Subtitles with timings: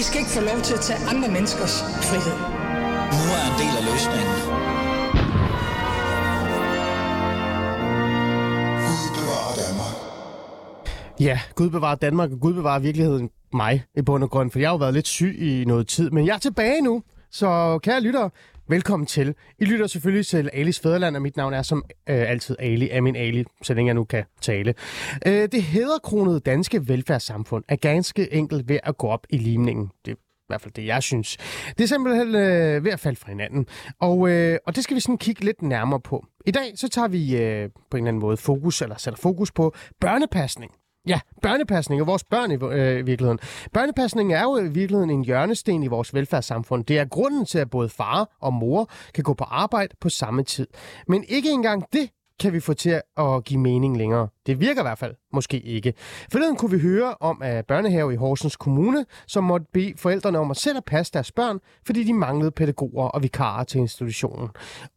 [0.00, 1.74] Vi skal ikke få lov til at tage andre menneskers
[2.08, 2.36] frihed.
[3.16, 4.36] Nu er en del af løsningen.
[11.20, 14.68] Ja, Gud bevarer Danmark, og Gud bevarer virkeligheden mig i bund og grund, for jeg
[14.68, 17.02] har jo været lidt syg i noget tid, men jeg er tilbage nu.
[17.30, 18.30] Så kære lyttere,
[18.70, 19.34] velkommen til.
[19.58, 23.00] I lytter selvfølgelig til Alis Fæderland, og mit navn er som øh, altid Ali, er
[23.00, 24.74] min Ali, så længe jeg nu kan tale.
[25.26, 29.90] Øh, det hedderkronede danske velfærdssamfund er ganske enkelt ved at gå op i limningen.
[30.04, 31.36] Det er i hvert fald det, jeg synes.
[31.78, 33.66] Det er simpelthen øh, ved at falde fra hinanden.
[34.00, 36.26] Og, øh, og det skal vi sådan kigge lidt nærmere på.
[36.46, 39.52] I dag så tager vi øh, på en eller anden måde fokus, eller sætter fokus
[39.52, 40.72] på børnepasning.
[41.08, 43.38] Ja, børnepasning og vores børn i øh, virkeligheden.
[43.72, 46.84] Børnepasning er jo i virkeligheden en hjørnesten i vores velfærdssamfund.
[46.84, 50.42] Det er grunden til, at både far og mor kan gå på arbejde på samme
[50.42, 50.66] tid.
[51.08, 52.10] Men ikke engang det
[52.40, 54.28] kan vi få til at give mening længere.
[54.46, 55.94] Det virker i hvert fald måske ikke.
[56.32, 60.50] Forleden kunne vi høre om, at børnehave i Horsens Kommune, som måtte bede forældrene om
[60.50, 64.48] at selv at passe deres børn, fordi de manglede pædagoger og vikarer til institutionen.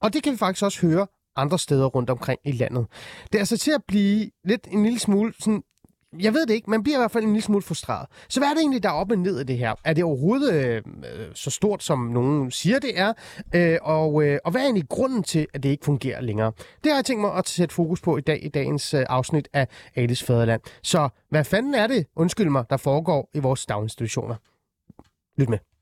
[0.02, 2.86] Og det kan vi faktisk også høre andre steder rundt omkring i landet.
[3.24, 5.64] Det er altså til at blive lidt en lille smule sådan
[6.20, 6.70] jeg ved det ikke.
[6.70, 8.08] Man bliver i hvert fald en lille smule frustreret.
[8.30, 9.76] Så hvad er det egentlig, der er op og ned i det her?
[9.84, 13.14] Er det overhovedet øh, øh, så stort, som nogen siger, det er?
[13.56, 16.52] Øh, og, øh, og hvad er egentlig grunden til, at det ikke fungerer længere?
[16.84, 19.48] Det har jeg tænkt mig at sætte fokus på i dag i dagens øh, afsnit
[19.54, 20.62] af Alice Fæderland.
[20.84, 24.36] Så hvad fanden er det, undskyld mig, der foregår i vores daginstitutioner?
[25.38, 25.73] Lyt med.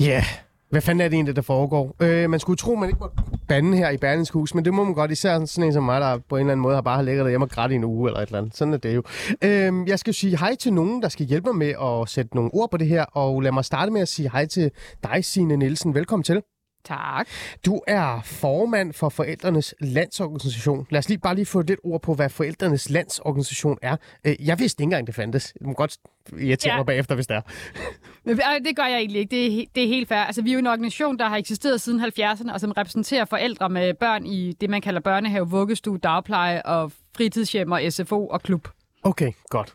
[0.00, 0.22] Ja, yeah.
[0.70, 1.96] hvad fanden er det egentlig, der foregår?
[2.00, 3.10] Øh, man skulle tro, man ikke må
[3.48, 6.00] bande her i Berlingske Hus, men det må man godt, især sådan en som mig,
[6.00, 8.08] der på en eller anden måde har bare ligget derhjemme og grædt i en uge
[8.08, 8.56] eller et eller andet.
[8.56, 9.02] Sådan er det jo.
[9.44, 12.50] Øh, jeg skal sige hej til nogen, der skal hjælpe mig med at sætte nogle
[12.54, 14.70] ord på det her, og lad mig starte med at sige hej til
[15.04, 15.94] dig, Signe Nielsen.
[15.94, 16.42] Velkommen til.
[16.84, 17.28] Tak.
[17.66, 20.86] Du er formand for Forældrenes Landsorganisation.
[20.90, 23.96] Lad os lige bare lige få lidt ord på, hvad Forældrenes Landsorganisation er.
[24.24, 25.54] Øh, jeg vidste ikke engang, det fandtes.
[25.62, 25.96] Du må godt
[26.38, 26.76] irritere ja.
[26.76, 27.40] mig bagefter, hvis det er.
[28.24, 29.30] Men det gør jeg egentlig ikke.
[29.30, 30.18] Det er, det er helt fair.
[30.18, 33.68] Altså, vi er jo en organisation, der har eksisteret siden 70'erne, og som repræsenterer forældre
[33.68, 38.68] med børn i det, man kalder børnehave, vuggestue, dagpleje og fritidshjem og SFO og klub.
[39.02, 39.74] Okay, godt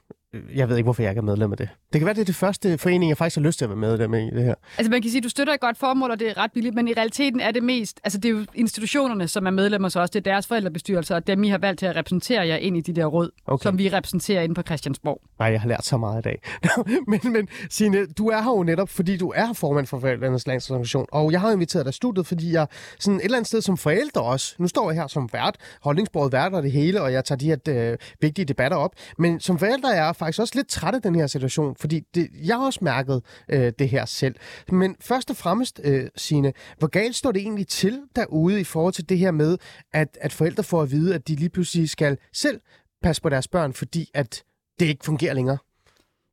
[0.56, 1.70] jeg ved ikke, hvorfor jeg ikke er medlem af det.
[1.94, 3.78] Det kan være, det er det første forening, jeg faktisk har lyst til at være
[3.78, 4.56] medlem i det her.
[4.78, 6.76] Altså man kan sige, at du støtter et godt formål, og det er ret billigt,
[6.76, 10.00] men i realiteten er det mest, altså det er jo institutionerne, som er medlemmer så
[10.00, 12.78] også, det er deres forældrebestyrelser, og dem I har valgt til at repræsentere jer ind
[12.78, 13.64] i de der råd, okay.
[13.64, 15.22] som vi repræsenterer inde på Christiansborg.
[15.40, 16.42] Nej, jeg har lært så meget i dag.
[17.12, 21.06] men, men Signe, du er her jo netop, fordi du er formand for Forældrenes Landsorganisation,
[21.12, 22.68] og jeg har inviteret dig studiet, fordi jeg
[23.00, 26.34] sådan et eller andet sted som forældre også, nu står jeg her som vært, holdningsbordet
[26.34, 29.60] vært og det hele, og jeg tager de her øh, vigtige debatter op, men som
[29.60, 32.66] forældre er jeg faktisk også lidt træt af den her situation, fordi det, jeg har
[32.66, 34.36] også mærket øh, det her selv.
[34.72, 38.94] Men først og fremmest, øh, Signe, hvor galt står det egentlig til derude i forhold
[38.94, 39.58] til det her med,
[39.94, 42.60] at, at forældre får at vide, at de lige pludselig skal selv
[43.04, 44.44] passe på deres børn, fordi at
[44.80, 45.58] det ikke fungerer længere?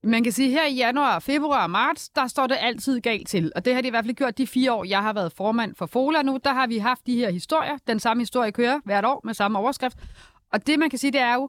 [0.04, 3.28] Man kan sige, at her i januar, februar og marts, der står det altid galt
[3.28, 3.52] til.
[3.56, 5.74] Og det har de i hvert fald gjort de fire år, jeg har været formand
[5.74, 6.38] for FOLA nu.
[6.44, 7.78] Der har vi haft de her historier.
[7.86, 9.98] Den samme historie kører hvert år med samme overskrift.
[10.52, 11.48] Og det, man kan sige, det er jo,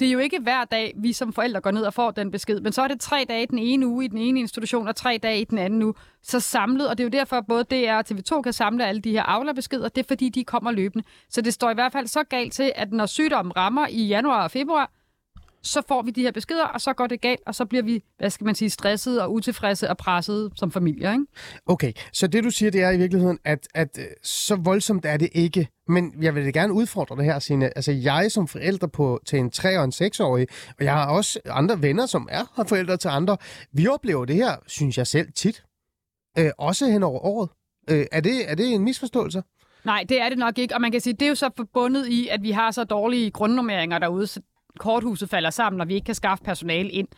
[0.00, 2.60] det er jo ikke hver dag, vi som forældre går ned og får den besked,
[2.60, 5.18] men så er det tre dage den ene uge i den ene institution, og tre
[5.22, 5.94] dage i den anden uge.
[6.22, 9.00] Så samlet, og det er jo derfor, at både DR og TV2 kan samle alle
[9.00, 11.04] de her avlerbeskeder, det er fordi, de kommer løbende.
[11.30, 14.42] Så det står i hvert fald så galt til, at når sygdommen rammer i januar
[14.42, 14.90] og februar,
[15.62, 18.04] så får vi de her beskeder, og så går det galt, og så bliver vi,
[18.18, 21.12] hvad skal man sige, stresset og utilfredse og presset som familie.
[21.12, 21.26] Ikke?
[21.66, 25.16] Okay, så det du siger, det er i virkeligheden, at, at øh, så voldsomt er
[25.16, 25.68] det ikke.
[25.92, 27.76] Men jeg vil gerne udfordre det her, Signe.
[27.76, 30.46] Altså jeg som forælder på, til en 3- og en 6-årig,
[30.78, 33.36] og jeg har også andre venner, som er har forældre til andre,
[33.72, 35.64] vi oplever det her, synes jeg selv, tit.
[36.38, 37.50] Øh, også hen over året.
[37.90, 39.42] Øh, er, det, er det en misforståelse?
[39.84, 40.74] Nej, det er det nok ikke.
[40.74, 43.30] Og man kan sige, det er jo så forbundet i, at vi har så dårlige
[43.30, 44.40] grundnummeringer derude, så
[44.78, 47.08] korthuset falder sammen, når vi ikke kan skaffe personale ind.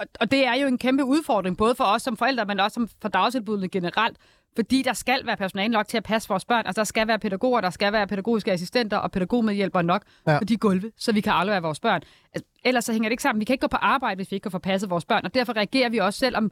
[0.00, 2.74] Og, og det er jo en kæmpe udfordring, både for os som forældre, men også
[2.74, 4.16] som for dagtilbudene generelt,
[4.56, 6.66] fordi der skal være personale nok til at passe vores børn.
[6.66, 10.38] Altså, der skal være pædagoger, der skal være pædagogiske assistenter og pædagogmedhjælpere nok ja.
[10.38, 12.02] på de gulve, så vi kan aflevere vores børn.
[12.34, 13.40] Altså, ellers så hænger det ikke sammen.
[13.40, 15.34] Vi kan ikke gå på arbejde, hvis vi ikke kan få passet vores børn, og
[15.34, 16.50] derfor reagerer vi også, selvom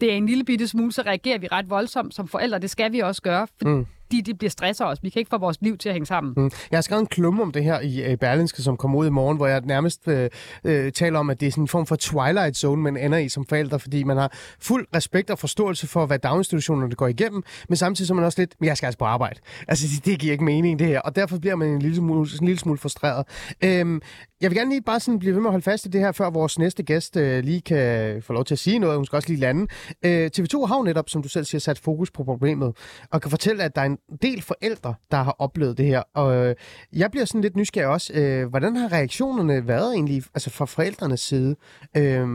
[0.00, 2.58] det er en lille bitte smule, så reagerer vi ret voldsomt som forældre.
[2.58, 4.98] Det skal vi også gøre, fordi mm de, de bliver stresser os.
[5.02, 6.34] Vi kan ikke få vores liv til at hænge sammen.
[6.36, 6.50] Mm.
[6.70, 9.06] Jeg har skrevet en klumme om det her i øh, uh, Berlinske, som kommer ud
[9.06, 10.30] i morgen, hvor jeg nærmest øh,
[10.64, 13.28] øh, taler om, at det er sådan en form for twilight zone, man ender i
[13.28, 17.76] som forældre, fordi man har fuld respekt og forståelse for, hvad daginstitutionerne går igennem, men
[17.76, 19.40] samtidig så er man også lidt, men jeg skal altså på arbejde.
[19.68, 22.30] Altså, det, det giver ikke mening, det her, og derfor bliver man en lille smule,
[22.40, 23.26] en lille smule frustreret.
[23.64, 24.00] Øhm,
[24.42, 26.12] jeg vil gerne lige bare sådan blive ved med at holde fast i det her,
[26.12, 28.96] før vores næste gæst øh, lige kan få lov til at sige noget.
[28.96, 29.66] Hun skal også lige lande.
[30.04, 32.76] Øh, TV2 har jo netop, som du selv siger, sat fokus på problemet,
[33.10, 36.02] og kan fortælle, at der er en del forældre, der har oplevet det her.
[36.14, 36.54] Og øh,
[36.92, 38.12] jeg bliver sådan lidt nysgerrig også.
[38.12, 41.56] Øh, hvordan har reaktionerne været egentlig altså fra forældrenes side?
[41.96, 42.28] Øh,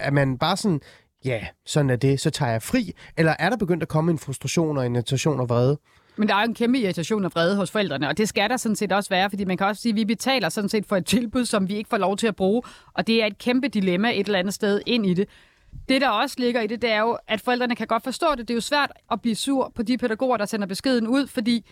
[0.00, 0.80] er man bare sådan,
[1.24, 2.92] ja, sådan er det, så tager jeg fri?
[3.16, 5.78] Eller er der begyndt at komme en frustration og en irritation og vrede?
[6.16, 8.56] Men der er jo en kæmpe irritation og vrede hos forældrene, og det skal der
[8.56, 10.96] sådan set også være, fordi man kan også sige, at vi betaler sådan set for
[10.96, 12.62] et tilbud, som vi ikke får lov til at bruge,
[12.94, 15.28] og det er et kæmpe dilemma et eller andet sted ind i det.
[15.88, 18.48] Det, der også ligger i det, det er jo, at forældrene kan godt forstå det.
[18.48, 21.66] Det er jo svært at blive sur på de pædagoger, der sender beskeden ud, fordi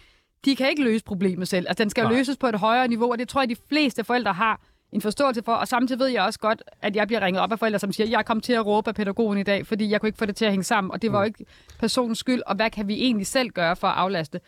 [0.44, 1.66] de kan ikke løse problemet selv.
[1.68, 4.04] Altså, den skal jo løses på et højere niveau, og det tror jeg, de fleste
[4.04, 4.60] forældre har
[4.92, 5.52] en forståelse for.
[5.52, 8.06] Og samtidig ved jeg også godt, at jeg bliver ringet op af forældre, som siger,
[8.06, 10.36] jeg kom til at råbe af pædagogen i dag, fordi jeg kunne ikke få det
[10.36, 11.44] til at hænge sammen, og det var jo ikke
[11.78, 14.40] personens skyld, og hvad kan vi egentlig selv gøre for at aflaste?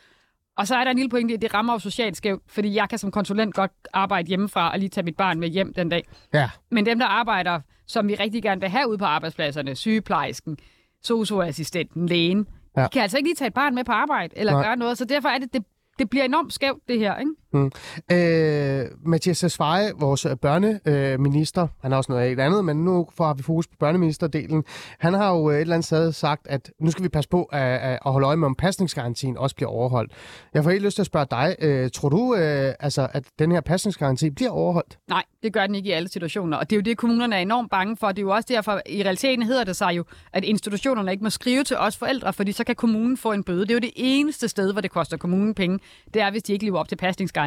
[0.56, 2.88] Og så er der en lille pointe at det rammer jo socialt skævt, fordi jeg
[2.88, 6.08] kan som konsulent godt arbejde hjemmefra og lige tage mit barn med hjem den dag.
[6.34, 6.50] Ja.
[6.70, 7.60] Men dem, der arbejder,
[7.92, 10.58] som vi rigtig gerne vil have ude på arbejdspladserne, sygeplejersken,
[11.02, 12.46] socioassistenten, lægen,
[12.76, 12.82] ja.
[12.82, 14.62] de kan altså ikke lige tage et barn med på arbejde eller Nej.
[14.62, 14.98] gøre noget.
[14.98, 15.64] Så derfor er det, det,
[15.98, 17.16] det bliver enormt skævt, det her.
[17.18, 17.32] Ikke?
[17.52, 17.70] Mm.
[18.12, 22.84] Øh, Mathias Tesfaye, vores øh, børneminister, øh, han har også noget af et andet, men
[22.84, 24.64] nu får har vi fokus på børneministerdelen.
[24.98, 27.42] Han har jo øh, et eller andet sted sagt, at nu skal vi passe på
[27.42, 30.12] at, at holde øje med, om pasningsgarantien også bliver overholdt.
[30.54, 33.52] Jeg får helt lyst til at spørge dig, øh, tror du, øh, altså, at den
[33.52, 34.98] her pasningsgaranti bliver overholdt?
[35.08, 36.56] Nej, det gør den ikke i alle situationer.
[36.56, 38.08] Og det er jo det, kommunerne er enormt bange for.
[38.08, 41.30] Det er jo også derfor, i realiteten hedder det sig jo, at institutionerne ikke må
[41.30, 43.60] skrive til os forældre, fordi så kan kommunen få en bøde.
[43.60, 45.78] Det er jo det eneste sted, hvor det koster kommunen penge.
[46.14, 47.41] Det er, hvis de ikke lever op til pasningsgarantien.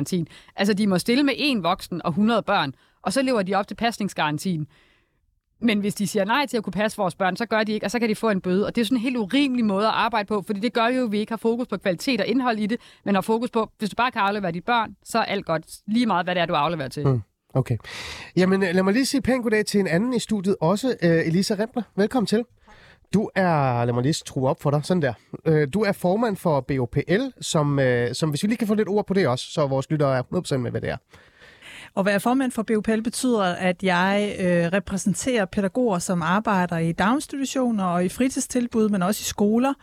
[0.55, 3.67] Altså, de må stille med én voksen og 100 børn, og så lever de op
[3.67, 4.67] til pasningsgarantien.
[5.61, 7.85] Men hvis de siger nej til at kunne passe vores børn, så gør de ikke,
[7.85, 8.65] og så kan de få en bøde.
[8.65, 11.05] Og det er sådan en helt urimelig måde at arbejde på, fordi det gør jo,
[11.05, 13.69] at vi ikke har fokus på kvalitet og indhold i det, men har fokus på,
[13.77, 15.65] hvis du bare kan aflevere dit børn, så er alt godt.
[15.87, 17.07] Lige meget, hvad det er, du afleverer til.
[17.07, 17.21] Mm.
[17.53, 17.77] Okay.
[18.35, 21.27] Jamen, øh, lad mig lige sige pænt goddag til en anden i studiet, også øh,
[21.27, 21.83] Elisa Rempler.
[21.95, 22.43] Velkommen til.
[23.13, 25.13] Du er, lad mig lige skrue op for dig, sådan der.
[25.45, 28.89] Øh, Du er formand for BOPL, som, øh, som hvis vi lige kan få lidt
[28.89, 30.97] ord på det også, så vores lyttere er 100% med, hvad det er.
[31.97, 37.83] At være formand for BUPL betyder, at jeg øh, repræsenterer pædagoger, som arbejder i daginstitutioner
[37.83, 39.73] og i fritidstilbud, men også i skoler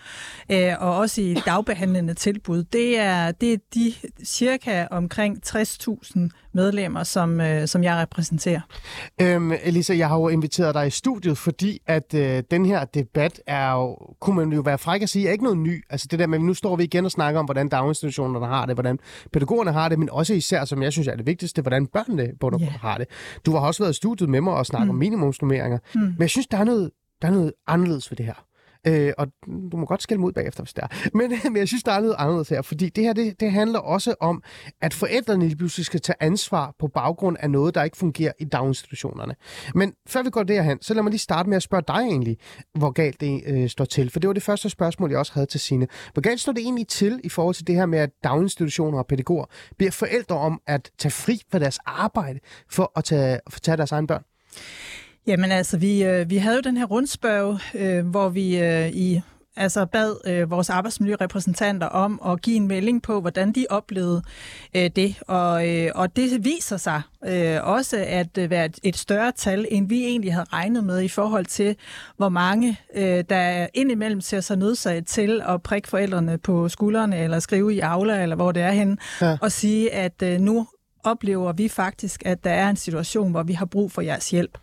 [0.51, 2.63] øh, og også i dagbehandlende tilbud.
[2.63, 6.19] Det er, det er de cirka omkring 60.000
[6.55, 8.61] medlemmer, som, øh, som jeg repræsenterer.
[9.21, 13.43] Øhm, Elisa, jeg har jo inviteret dig i studiet, fordi at øh, den her debat
[13.47, 15.85] er jo, kunne man jo være fræk at sige, er ikke noget ny.
[15.91, 18.77] Altså det der med, nu står vi igen og snakker om, hvordan daginstitutionerne har det,
[18.77, 18.99] hvordan
[19.33, 22.51] pædagogerne har det, men også især, som jeg synes er det vigtigste, hvordan børnene på
[22.61, 22.73] yeah.
[22.73, 23.07] har det.
[23.47, 24.91] Du har også været i studiet med mig og snakket mm.
[24.91, 26.01] om minimumsnummeringer, mm.
[26.01, 26.91] men jeg synes, der er noget,
[27.23, 28.45] der er noget anderledes ved det her.
[28.87, 29.27] Øh, og
[29.73, 31.09] du må godt skælde mig ud bagefter, hvis det er.
[31.15, 33.79] Men, men jeg synes, der er noget anderledes her, fordi det her, det, det handler
[33.79, 34.43] også om,
[34.81, 38.45] at forældrene lige pludselig skal tage ansvar på baggrund af noget, der ikke fungerer i
[38.45, 39.35] daginstitutionerne.
[39.75, 42.39] Men før vi går derhen, så lad mig lige starte med at spørge dig egentlig,
[42.75, 44.11] hvor galt det øh, står til.
[44.11, 45.87] For det var det første spørgsmål, jeg også havde til Sine.
[46.13, 49.07] Hvor galt står det egentlig til i forhold til det her med, at daginstitutioner og
[49.07, 49.45] pædagoger
[49.79, 52.41] bliver forældre om at tage fri fra deres arbejde
[52.71, 54.23] for at tage, for at tage deres egen børn?
[55.27, 59.21] Jamen altså, vi, øh, vi havde jo den her rundspørg, øh, hvor vi øh, i
[59.57, 64.23] altså bad øh, vores arbejdsmiljørepræsentanter om at give en melding på, hvordan de oplevede
[64.77, 65.15] øh, det.
[65.29, 69.89] Og, øh, og det viser sig øh, også at øh, være et, større tal, end
[69.89, 71.77] vi egentlig havde regnet med i forhold til,
[72.17, 77.39] hvor mange øh, der indimellem ser sig nødsaget til at prikke forældrene på skuldrene, eller
[77.39, 79.37] skrive i Aula, eller hvor det er henne, Ja.
[79.41, 80.67] og sige, at øh, nu
[81.05, 84.59] oplever vi faktisk, at der er en situation, hvor vi har brug for jeres hjælp.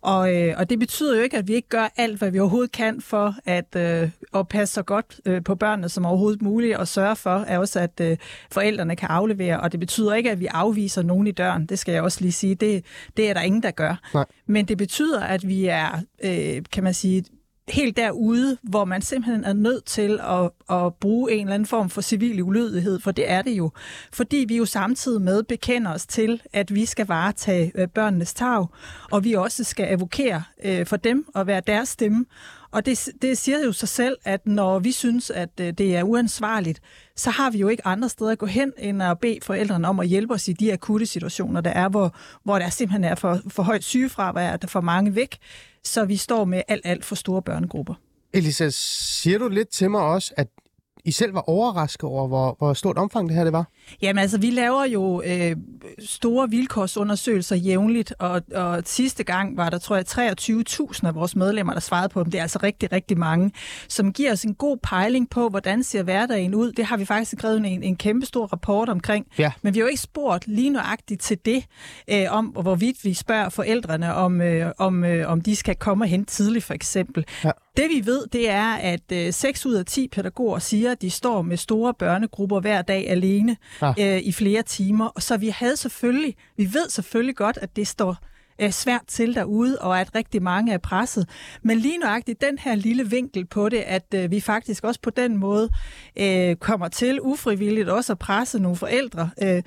[0.00, 2.72] Og, øh, og det betyder jo ikke, at vi ikke gør alt, hvad vi overhovedet
[2.72, 6.88] kan for at, øh, at passe så godt øh, på børnene som overhovedet muligt, og
[6.88, 8.16] sørge for at også, at øh,
[8.50, 9.60] forældrene kan aflevere.
[9.60, 11.66] Og det betyder ikke, at vi afviser nogen i døren.
[11.66, 12.54] Det skal jeg også lige sige.
[12.54, 12.84] Det,
[13.16, 14.00] det er der ingen, der gør.
[14.14, 14.24] Nej.
[14.46, 17.24] Men det betyder, at vi er, øh, kan man sige,
[17.70, 21.90] helt derude, hvor man simpelthen er nødt til at, at bruge en eller anden form
[21.90, 23.70] for civil ulydighed, for det er det jo.
[24.12, 28.66] Fordi vi jo samtidig med bekender os til, at vi skal varetage øh, børnenes tag,
[29.10, 32.24] og vi også skal advokere øh, for dem og være deres stemme.
[32.70, 36.02] Og det, det siger jo sig selv, at når vi synes, at øh, det er
[36.02, 36.80] uansvarligt,
[37.16, 40.00] så har vi jo ikke andre steder at gå hen, end at bede forældrene om
[40.00, 43.40] at hjælpe os i de akutte situationer, der er, hvor, hvor der simpelthen er for,
[43.48, 45.38] for højt sygefravær, at der er for mange væk,
[45.84, 47.94] så vi står med alt, alt for store børnegrupper.
[48.32, 50.48] Elisa, siger du lidt til mig også, at
[51.04, 53.66] i selv var overrasket over, hvor, hvor stort omfang det her det var?
[54.02, 55.56] Jamen altså, vi laver jo øh,
[55.98, 61.72] store vilkårsundersøgelser jævnligt, og, og sidste gang var der, tror jeg, 23.000 af vores medlemmer,
[61.72, 62.30] der svarede på dem.
[62.30, 63.52] Det er altså rigtig, rigtig mange,
[63.88, 66.72] som giver os en god pejling på, hvordan ser hverdagen ud.
[66.72, 69.26] Det har vi faktisk skrevet en, en kæmpe stor rapport omkring.
[69.38, 69.52] Ja.
[69.62, 71.64] Men vi har jo ikke spurgt lige nøjagtigt til det,
[72.10, 76.24] øh, om hvorvidt vi spørger forældrene, om, øh, om, øh, om de skal komme hen
[76.24, 77.24] tidligt, for eksempel.
[77.44, 77.50] Ja.
[77.78, 81.10] Det vi ved, det er, at øh, 6 ud af 10 pædagoger siger, at de
[81.10, 83.94] står med store børnegrupper hver dag alene Ah.
[83.98, 85.10] øh, i flere timer.
[85.18, 88.16] Så vi havde selvfølgelig, vi ved selvfølgelig godt, at det står
[88.58, 91.28] øh, svært til derude, og at rigtig mange er presset.
[91.62, 95.10] Men lige nøjagtigt den her lille vinkel på det, at øh, vi faktisk også på
[95.10, 95.68] den måde
[96.18, 99.62] øh, kommer til ufrivilligt også at presse nogle forældre øh,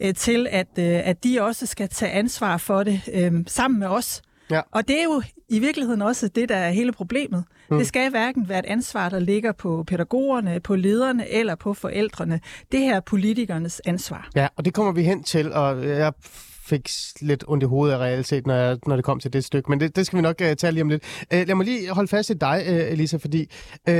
[0.00, 3.88] øh, til, at, øh, at de også skal tage ansvar for det øh, sammen med
[3.88, 4.22] os.
[4.52, 4.60] Ja.
[4.70, 7.44] Og det er jo i virkeligheden også det, der er hele problemet.
[7.70, 7.78] Mm.
[7.78, 12.40] Det skal hverken være et ansvar, der ligger på pædagogerne, på lederne eller på forældrene.
[12.72, 14.30] Det her er politikernes ansvar.
[14.36, 16.12] Ja, og det kommer vi hen til, og jeg
[16.64, 16.90] fik
[17.20, 19.80] lidt ondt i hovedet af realitet, når, jeg, når det kom til det stykke, men
[19.80, 21.04] det, det skal vi nok uh, tale lige om lidt.
[21.34, 23.50] Uh, lad mig lige holde fast i dig, uh, Elisa, fordi
[23.88, 23.94] uh,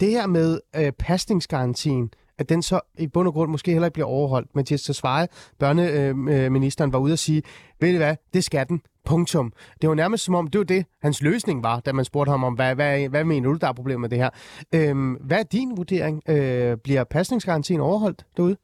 [0.00, 3.94] det her med uh, pasningsgarantien, at den så i bund og grund måske heller ikke
[3.94, 4.54] bliver overholdt.
[4.54, 5.26] Mathias Tesfaye,
[5.58, 7.42] børneministeren, var ude og sige,
[7.80, 8.80] ved I hvad, det skal den.
[9.04, 9.52] Punktum.
[9.82, 12.44] Det var nærmest som om, det var det, hans løsning var, da man spurgte ham
[12.44, 14.30] om, hvad, hvad, hvad mener du, der er problemet med det her?
[14.74, 16.22] Øhm, hvad er din vurdering?
[16.28, 18.56] Øh, bliver pasningsgarantien overholdt derude?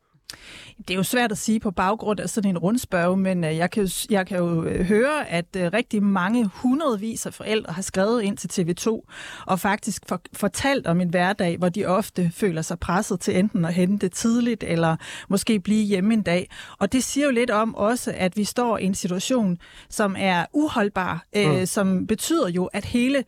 [0.78, 3.70] Det er jo svært at sige på baggrund af sådan en rundspørg, men øh, jeg
[3.70, 7.82] kan jo, jeg kan jo øh, høre, at øh, rigtig mange hundredvis af forældre har
[7.82, 9.10] skrevet ind til TV2
[9.46, 13.64] og faktisk for, fortalt om en hverdag, hvor de ofte føler sig presset til enten
[13.64, 14.96] at hente det tidligt eller
[15.28, 16.50] måske blive hjemme en dag.
[16.78, 19.58] Og det siger jo lidt om også, at vi står i en situation,
[19.88, 21.66] som er uholdbar, øh, mm.
[21.66, 23.24] som betyder jo, at hele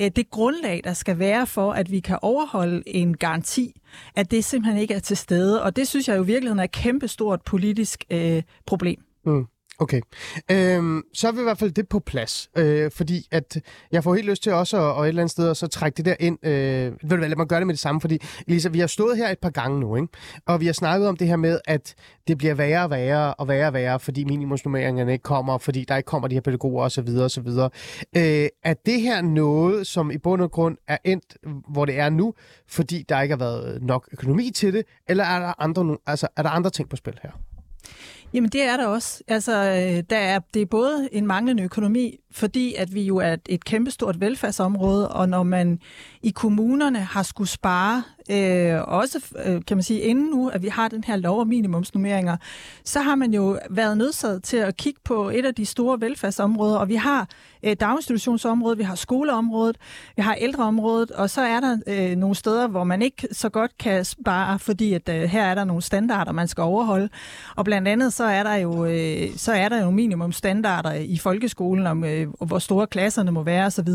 [0.00, 3.80] øh, det grundlag, der skal være for, at vi kan overholde en garanti,
[4.16, 5.62] at det simpelthen ikke er til stede.
[5.62, 9.00] Og det synes jeg jo i virkeligheden er et kæmpestort politisk øh, problem.
[9.26, 9.46] Mm.
[9.78, 10.00] Okay.
[10.50, 13.60] Øhm, så er vi i hvert fald det på plads, øh, fordi at
[13.92, 15.96] jeg får helt lyst til også at, og et eller andet sted og så trække
[15.96, 16.46] det der ind.
[16.46, 18.86] Øh, ved du hvad, lad mig gøre det med det samme, fordi Lisa, vi har
[18.86, 20.08] stået her et par gange nu, ikke?
[20.46, 21.94] og vi har snakket om det her med, at
[22.28, 25.96] det bliver værre og værre og værre og værre, fordi minimumsnummeringerne ikke kommer, fordi der
[25.96, 27.08] ikke kommer de her pædagoger osv.
[27.08, 27.48] osv.
[28.16, 31.36] Øh, er det her noget, som i bund og grund er endt,
[31.68, 32.34] hvor det er nu,
[32.68, 36.42] fordi der ikke har været nok økonomi til det, eller er der andre, altså, er
[36.42, 37.30] der andre ting på spil her?
[38.34, 39.22] Jamen det er der også.
[39.28, 43.36] Altså, øh, der er, det er både en manglende økonomi, fordi at vi jo er
[43.48, 45.78] et, kæmpestort velfærdsområde, og når man
[46.22, 50.68] i kommunerne har skulle spare, øh, også øh, kan man sige inden nu, at vi
[50.68, 52.36] har den her lov om minimumsnummeringer,
[52.84, 56.76] så har man jo været nødsaget til at kigge på et af de store velfærdsområder,
[56.76, 57.28] og vi har
[57.62, 59.76] øh, daginstitutionsområdet, vi har skoleområdet,
[60.16, 63.78] vi har ældreområdet, og så er der øh, nogle steder, hvor man ikke så godt
[63.78, 67.08] kan spare, fordi at øh, her er der nogle standarder, man skal overholde.
[67.56, 71.86] Og blandt andet så er der jo øh, så er der jo minimumstandarder i folkeskolen
[71.86, 73.88] om øh, hvor store klasserne må være osv.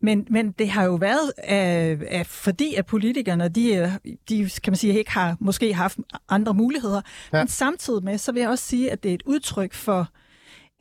[0.00, 3.88] Men men det har jo været af, af, fordi at politikerne de, øh,
[4.28, 5.98] de kan man sige ikke har måske haft
[6.28, 7.00] andre muligheder.
[7.32, 7.38] Ja.
[7.38, 10.08] Men samtidig med så vil jeg også sige at det er et udtryk for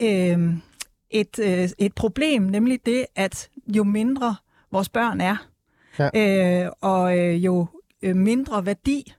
[0.02, 0.54] øh,
[1.10, 4.36] et, øh, et problem, nemlig det, at jo mindre
[4.72, 5.38] vores børn er,
[6.00, 6.66] ja.
[6.66, 7.68] øh, og øh, jo
[8.02, 9.14] øh, mindre værdi,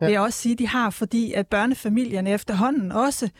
[0.00, 0.06] ja.
[0.06, 3.30] vil jeg også sige, de har, fordi at børnefamilierne efterhånden også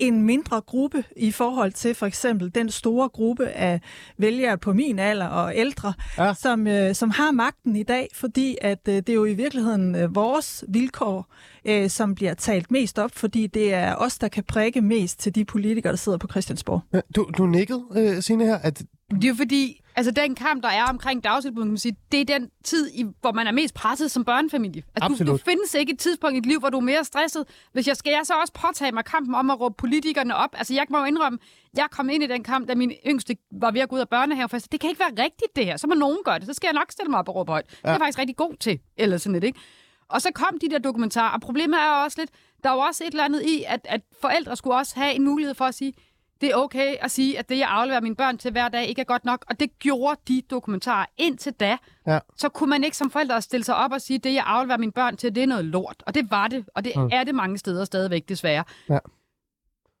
[0.00, 3.80] en mindre gruppe i forhold til for eksempel den store gruppe af
[4.18, 6.34] vælgere på min alder og ældre, ja.
[6.34, 9.94] som, øh, som har magten i dag, fordi at øh, det er jo i virkeligheden
[9.94, 14.44] øh, vores vilkår, øh, som bliver talt mest op, fordi det er os, der kan
[14.44, 16.80] prikke mest til de politikere, der sidder på Christiansborg.
[16.92, 20.62] Ja, du, du nikkede, øh, Signe her, at det er jo fordi, altså den kamp,
[20.62, 23.52] der er omkring dagtilbud, kan man sige, det er den tid, i, hvor man er
[23.52, 24.82] mest presset som børnefamilie.
[24.94, 27.44] Altså, du, du findes ikke et tidspunkt i dit liv, hvor du er mere stresset.
[27.72, 30.50] Hvis jeg skal jeg så også påtage mig kampen om at råbe politikerne op.
[30.54, 31.38] Altså jeg må jo indrømme,
[31.76, 34.08] jeg kom ind i den kamp, da min yngste var ved at gå ud af
[34.08, 35.76] børnehave, for det kan ikke være rigtigt det her.
[35.76, 37.64] Så må nogen gøre det, så skal jeg nok stille mig op og råbe højt.
[37.70, 37.76] Ja.
[37.76, 39.60] Det er jeg faktisk rigtig god til, eller sådan lidt, ikke?
[40.08, 42.30] Og så kom de der dokumentarer, og problemet er også lidt,
[42.64, 45.24] der er jo også et eller andet i, at, at forældre skulle også have en
[45.24, 45.92] mulighed for at sige,
[46.40, 49.00] det er okay at sige, at det, jeg afleverer mine børn til hver dag, ikke
[49.00, 49.44] er godt nok.
[49.48, 51.06] Og det gjorde de dokumentarer.
[51.16, 52.18] Indtil da, ja.
[52.36, 54.78] så kunne man ikke som forældre stille sig op og sige, at det, jeg afleverer
[54.78, 56.02] mine børn til, det er noget lort.
[56.06, 57.08] Og det var det, og det mm.
[57.12, 58.64] er det mange steder stadigvæk, desværre.
[58.88, 58.98] Ja.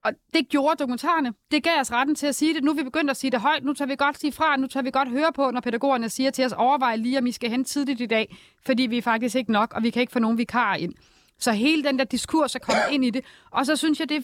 [0.04, 1.34] Og det gjorde dokumentarerne.
[1.50, 2.64] Det gav os retten til at sige det.
[2.64, 3.64] Nu er vi begyndt at sige det højt.
[3.64, 4.56] Nu tager vi godt sige fra.
[4.56, 7.32] Nu tager vi godt høre på, når pædagogerne siger til os, overvej lige, om vi
[7.32, 10.12] skal hen tidligt i dag, fordi vi er faktisk ikke nok, og vi kan ikke
[10.12, 10.94] få nogen vikarer ind.
[11.38, 13.24] Så hele den der diskurs er kommet ind i det.
[13.50, 14.22] Og så synes jeg, det er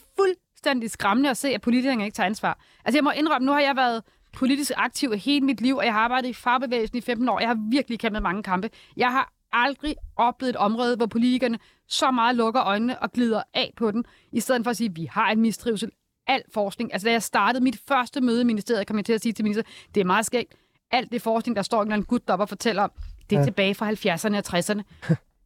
[0.66, 2.58] fuldstændig skræmmende at se, at politikerne ikke tager ansvar.
[2.84, 5.92] Altså jeg må indrømme, nu har jeg været politisk aktiv hele mit liv, og jeg
[5.92, 7.40] har arbejdet i farbevægelsen i 15 år.
[7.40, 8.70] Jeg har virkelig kæmpet mange kampe.
[8.96, 11.58] Jeg har aldrig oplevet et område, hvor politikerne
[11.88, 14.96] så meget lukker øjnene og glider af på den, i stedet for at sige, at
[14.96, 15.90] vi har en mistrivsel.
[16.28, 16.92] Al forskning.
[16.92, 19.44] Altså da jeg startede mit første møde i ministeriet, kom jeg til at sige til
[19.44, 20.54] ministeriet, det er meget skægt.
[20.90, 22.90] Alt det forskning, der står en gut op og fortæller om,
[23.30, 23.44] det er ja.
[23.44, 24.82] tilbage fra 70'erne og 60'erne.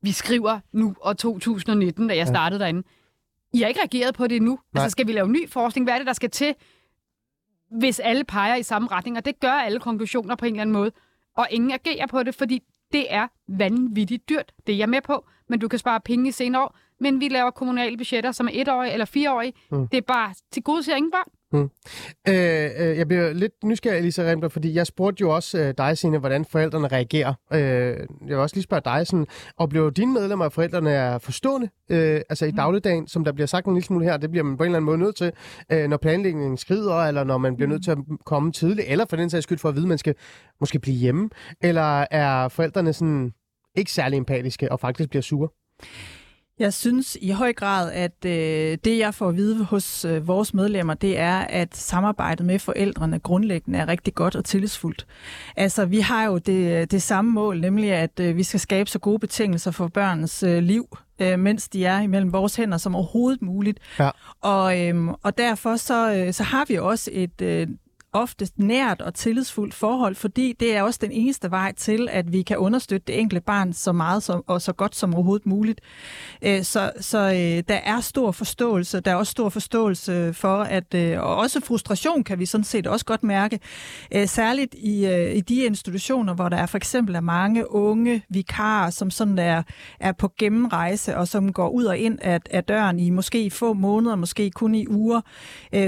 [0.03, 2.65] Vi skriver nu år 2019, da jeg startede ja.
[2.65, 2.83] derinde.
[3.53, 4.59] I har ikke reageret på det endnu.
[4.75, 4.83] Nej.
[4.83, 5.87] Altså, skal vi lave ny forskning?
[5.87, 6.55] Hvad er det, der skal til,
[7.79, 9.17] hvis alle peger i samme retning?
[9.17, 10.93] Og det gør alle konklusioner på en eller anden måde.
[11.37, 14.53] og ingen agerer på det, fordi det er vanvittigt dyrt.
[14.67, 16.77] Det er jeg med på, men du kan spare penge i senere år.
[17.01, 19.53] Men vi laver kommunale budgetter, som er etårige eller fireårige.
[19.71, 19.89] Mm.
[19.89, 21.29] Det er bare til gode ser ingen børn.
[21.53, 21.71] Hmm.
[22.29, 25.99] Øh, øh, jeg bliver lidt nysgerrig, Elisa Remler, fordi jeg spurgte jo også øh, dig,
[25.99, 27.35] Signe, hvordan forældrene reagerer.
[27.53, 29.27] Øh, jeg vil også lige spørge dig, sådan,
[29.57, 32.57] oplever dine medlemmer af forældrene er forstående, øh, altså i mm.
[32.57, 34.77] dagligdagen, som der bliver sagt en lille smule her, det bliver man på en eller
[34.77, 35.33] anden måde nødt til,
[35.73, 39.17] øh, når planlægningen skrider, eller når man bliver nødt til at komme tidligt, eller for
[39.17, 40.15] den sags skyld for at vide, at man skal
[40.61, 41.31] måske blive hjemme,
[41.63, 43.33] eller er forældrene sådan
[43.77, 45.49] ikke særlig empatiske og faktisk bliver sure?
[46.61, 50.55] Jeg synes i høj grad, at øh, det, jeg får at vide hos øh, vores
[50.55, 55.07] medlemmer, det er, at samarbejdet med forældrene grundlæggende er rigtig godt og tillidsfuldt.
[55.57, 58.99] Altså, vi har jo det, det samme mål, nemlig at øh, vi skal skabe så
[58.99, 63.43] gode betingelser for børnens øh, liv, øh, mens de er imellem vores hænder som overhovedet
[63.43, 63.79] muligt.
[63.99, 64.11] Ja.
[64.41, 67.43] Og, øh, og derfor så, øh, så har vi også et...
[67.43, 67.69] Øh,
[68.13, 72.43] oftest nært og tillidsfuldt forhold, fordi det er også den eneste vej til, at vi
[72.43, 75.81] kan understøtte det enkelte barn så meget som, og så godt som overhovedet muligt.
[76.43, 79.01] Øh, så så øh, der er stor forståelse.
[79.01, 82.87] Der er også stor forståelse for, at øh, og også frustration kan vi sådan set
[82.87, 83.61] også godt mærke.
[84.27, 89.11] Særligt i, i de institutioner, hvor der er for eksempel er mange unge vikarer, som
[89.11, 89.63] sådan er,
[90.01, 93.73] er på gennemrejse, og som går ud og ind af, af døren i måske få
[93.73, 95.21] måneder, måske kun i uger.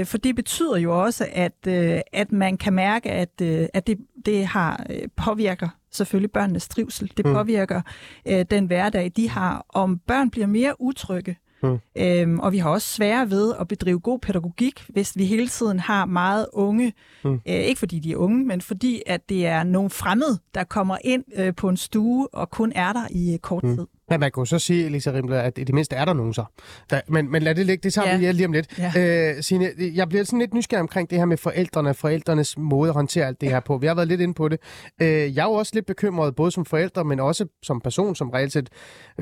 [0.03, 1.67] For det betyder jo også, at
[2.13, 7.11] at man kan mærke, at, øh, at det, det har øh, påvirker selvfølgelig børnenes trivsel.
[7.17, 7.33] Det mm.
[7.33, 7.81] påvirker
[8.27, 9.65] øh, den hverdag, de har.
[9.69, 11.79] Om børn bliver mere utrygge, Mm.
[11.97, 15.79] Øhm, og vi har også svære ved at bedrive god pædagogik, hvis vi hele tiden
[15.79, 16.93] har meget unge.
[17.23, 17.33] Mm.
[17.33, 20.97] Øh, ikke fordi de er unge, men fordi at det er nogle fremmede, der kommer
[21.03, 23.75] ind øh, på en stue og kun er der i øh, kort mm.
[23.75, 23.87] tid.
[24.13, 26.45] Men man kunne så sige, Elisa Rimler, at i det mindste er der nogen så.
[26.89, 28.17] Der, men, men lad det ligge, det tager ja.
[28.17, 28.79] vi lige om lidt.
[28.79, 28.91] Ja.
[29.35, 32.93] Øh, Signe, jeg bliver sådan lidt nysgerrig omkring det her med forældrene, forældrenes måde at
[32.93, 33.77] håndtere alt det her på.
[33.77, 34.59] Vi har været lidt inde på det.
[35.01, 38.29] Øh, jeg er jo også lidt bekymret, både som forældre, men også som person, som
[38.29, 38.69] reelt set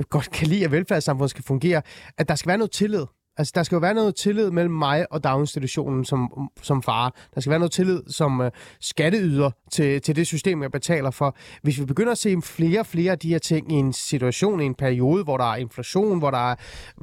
[0.10, 1.82] godt kan lide, at velfærdssamfundet skal fungere,
[2.18, 3.06] at der skal være noget tillid
[3.42, 7.16] Altså, der skal jo være noget tillid mellem mig og daginstitutionen som, som far.
[7.36, 11.36] Der skal være noget tillid som øh, skatteyder til, til det system, jeg betaler for.
[11.62, 14.62] Hvis vi begynder at se flere og flere af de her ting i en situation,
[14.62, 16.56] i en periode, hvor der er inflation, hvor der er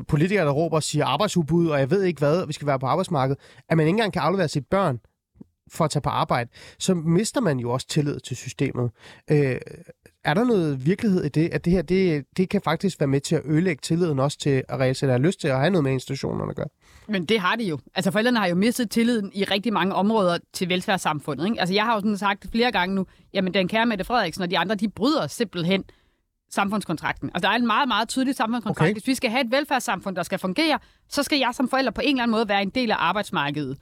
[0.08, 2.86] politikere, der råber og siger arbejdsudbud, og jeg ved ikke hvad, vi skal være på
[2.86, 4.98] arbejdsmarkedet, at man ikke engang kan aflevere sit børn
[5.72, 8.90] for at tage på arbejde, så mister man jo også tillid til systemet.
[9.30, 9.56] Øh,
[10.28, 13.20] er der noget virkelighed i det, at det her, det, det kan faktisk være med
[13.20, 15.92] til at ødelægge tilliden også til at reelt have lyst til at have noget med
[15.92, 16.68] institutionerne at gøre?
[17.08, 17.78] Men det har de jo.
[17.94, 21.46] Altså forældrene har jo mistet tilliden i rigtig mange områder til velfærdssamfundet.
[21.46, 21.60] Ikke?
[21.60, 24.50] Altså jeg har jo sådan sagt flere gange nu, jamen den kære Mette Frederiksen og
[24.50, 25.84] de andre, de bryder simpelthen
[26.50, 27.30] samfundskontrakten.
[27.34, 28.86] Altså der er en meget, meget tydelig samfundskontrakt.
[28.86, 28.92] Okay.
[28.92, 32.00] Hvis vi skal have et velfærdssamfund, der skal fungere, så skal jeg som forælder på
[32.04, 33.78] en eller anden måde være en del af arbejdsmarkedet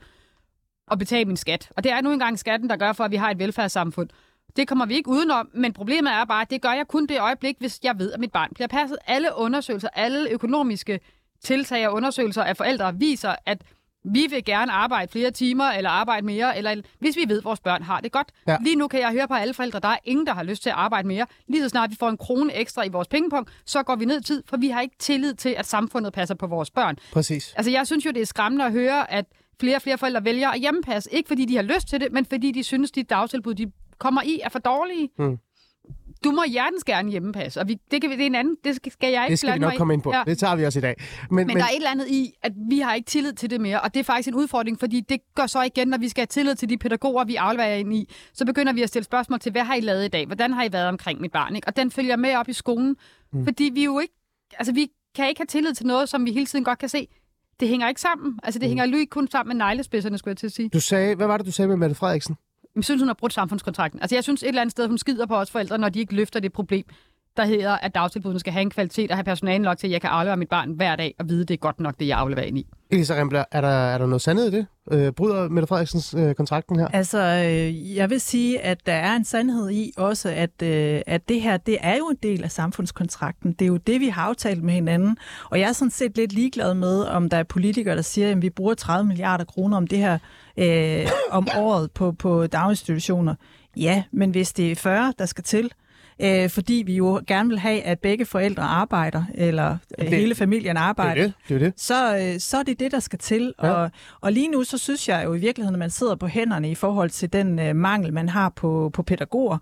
[0.87, 1.69] og betale min skat.
[1.75, 4.09] Og det er nu engang skatten, der gør for, at vi har et velfærdssamfund.
[4.57, 7.19] Det kommer vi ikke udenom, men problemet er bare, at det gør jeg kun det
[7.19, 8.97] øjeblik, hvis jeg ved, at mit barn bliver passet.
[9.07, 10.99] Alle undersøgelser, alle økonomiske
[11.43, 13.61] tiltag og undersøgelser af forældre viser, at
[14.13, 17.59] vi vil gerne arbejde flere timer, eller arbejde mere, eller hvis vi ved, at vores
[17.59, 18.27] børn har det godt.
[18.47, 18.57] Ja.
[18.61, 20.69] Lige nu kan jeg høre på alle forældre, der er ingen, der har lyst til
[20.69, 21.25] at arbejde mere.
[21.47, 24.21] Lige så snart vi får en krone ekstra i vores pengepunkt, så går vi ned
[24.21, 26.97] tid, for vi har ikke tillid til, at samfundet passer på vores børn.
[27.11, 27.53] Præcis.
[27.57, 29.25] Altså jeg synes jo, det er skræmmende at høre, at
[29.59, 31.13] flere og flere forældre vælger at hjemmepasse.
[31.13, 34.21] Ikke fordi de har lyst til det, men fordi de synes, de dagtilbud, de kommer
[34.21, 35.09] i, er for dårlige.
[35.17, 35.37] Hmm.
[36.23, 39.11] Du må hjertens gerne hjemmepasse, og vi, det, kan, det er en anden, det skal
[39.11, 40.13] jeg ikke Det skal vi nok komme ind på.
[40.13, 40.23] Ja.
[40.27, 40.95] Det tager vi også i dag.
[41.29, 43.49] Men, men, men der er et eller andet i, at vi har ikke tillid til
[43.49, 46.09] det mere, og det er faktisk en udfordring, fordi det gør så igen, når vi
[46.09, 49.03] skal have tillid til de pædagoger, vi afleverer ind i, så begynder vi at stille
[49.03, 50.25] spørgsmål til, hvad har I lavet i dag?
[50.25, 51.55] Hvordan har I været omkring mit barn?
[51.55, 51.67] Ikke?
[51.67, 52.95] Og den følger med op i skolen,
[53.31, 53.43] hmm.
[53.43, 54.13] fordi vi jo ikke,
[54.59, 57.07] altså vi kan ikke have tillid til noget, som vi hele tiden godt kan se,
[57.59, 58.39] det hænger ikke sammen.
[58.43, 58.69] Altså, det mm.
[58.69, 60.69] hænger jo ikke kun sammen med neglespidserne, skulle jeg til at sige.
[60.69, 62.35] Du sagde, hvad var det, du sagde med Mette Frederiksen?
[62.77, 64.01] Jeg synes, hun har brudt samfundskontrakten.
[64.01, 66.15] Altså, jeg synes et eller andet sted, hun skider på os forældre, når de ikke
[66.15, 66.85] løfter det problem,
[67.37, 70.01] der hedder, at dagtilbudene skal have en kvalitet og have personale nok til, at jeg
[70.01, 72.17] kan aflevere mit barn hver dag og vide, at det er godt nok, det jeg
[72.17, 72.67] afleverer ind i.
[72.91, 74.65] Elisa Rembler, er der, er der noget sandhed i det?
[74.91, 76.87] Øh, bryder Mette Frederiksens øh, kontrakten her?
[76.87, 81.29] Altså, øh, jeg vil sige, at der er en sandhed i også, at, øh, at
[81.29, 83.51] det her, det er jo en del af samfundskontrakten.
[83.51, 85.17] Det er jo det, vi har aftalt med hinanden.
[85.49, 88.41] Og jeg er sådan set lidt ligeglad med, om der er politikere, der siger, at
[88.41, 90.17] vi bruger 30 milliarder kroner om det her
[90.57, 93.35] øh, om året på, på daginstitutioner.
[93.77, 95.71] Ja, men hvis det er 40, der skal til,
[96.19, 100.77] øh, fordi vi jo gerne vil have, at begge forældre arbejder, eller det, hele familien
[100.77, 101.33] arbejder, det er det.
[101.49, 101.73] Det er det.
[101.77, 103.53] Så, øh, så er det det, der skal til.
[103.63, 103.69] Ja.
[103.71, 106.71] Og, og lige nu, så synes jeg jo i virkeligheden, at man sidder på hænderne
[106.71, 109.57] i forhold til den øh, mangel, man har på, på pædagoger,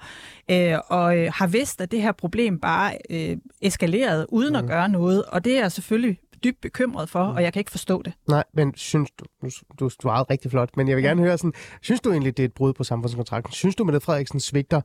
[0.52, 4.56] øh, og øh, har vidst, at det her problem bare øh, eskaleret uden mm.
[4.56, 5.24] at gøre noget.
[5.26, 8.13] Og det er selvfølgelig dybt bekymret for, og jeg kan ikke forstå det.
[8.28, 11.54] Nej, men synes du, du, du svarede rigtig flot, men jeg vil gerne høre sådan,
[11.82, 13.54] synes du egentlig, det er et brud på samfundskontrakten?
[13.54, 14.82] Synes du, Mette Frederiksen svigter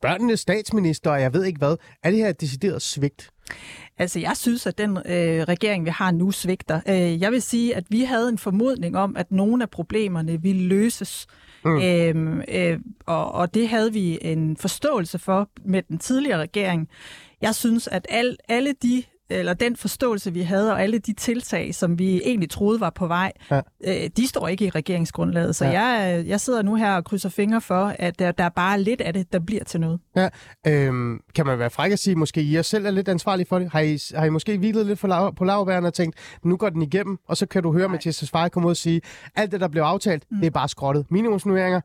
[0.00, 1.76] børnenes statsminister, og jeg ved ikke hvad?
[2.02, 3.30] Er det her et decideret svigt?
[3.98, 6.80] Altså, jeg synes, at den øh, regering, vi har nu, svigter.
[6.88, 10.62] Øh, jeg vil sige, at vi havde en formodning om, at nogle af problemerne ville
[10.62, 11.26] løses.
[11.64, 11.80] Mm.
[11.82, 16.88] Øh, øh, og, og det havde vi en forståelse for med den tidligere regering.
[17.40, 21.74] Jeg synes, at al, alle de eller den forståelse, vi havde, og alle de tiltag,
[21.74, 23.60] som vi egentlig troede var på vej, ja.
[23.84, 25.56] øh, de står ikke i regeringsgrundlaget.
[25.56, 25.80] Så ja.
[25.80, 29.00] jeg, jeg sidder nu her og krydser fingre for, at der, der er bare lidt
[29.00, 30.00] af det, der bliver til noget.
[30.16, 30.28] Ja.
[30.66, 33.72] Øhm, kan man være fræk at sige, måske I selv er lidt ansvarlige for det?
[33.72, 36.82] Har I, har I måske hvilet lidt for på lavværende og tænkt, nu går den
[36.82, 39.00] igennem, og så kan du høre Mathias Tesfaye komme ud og sige,
[39.36, 40.36] alt det, der blev aftalt, mm.
[40.36, 41.06] det er bare skrottet.
[41.10, 41.80] Minimumsnummeringer,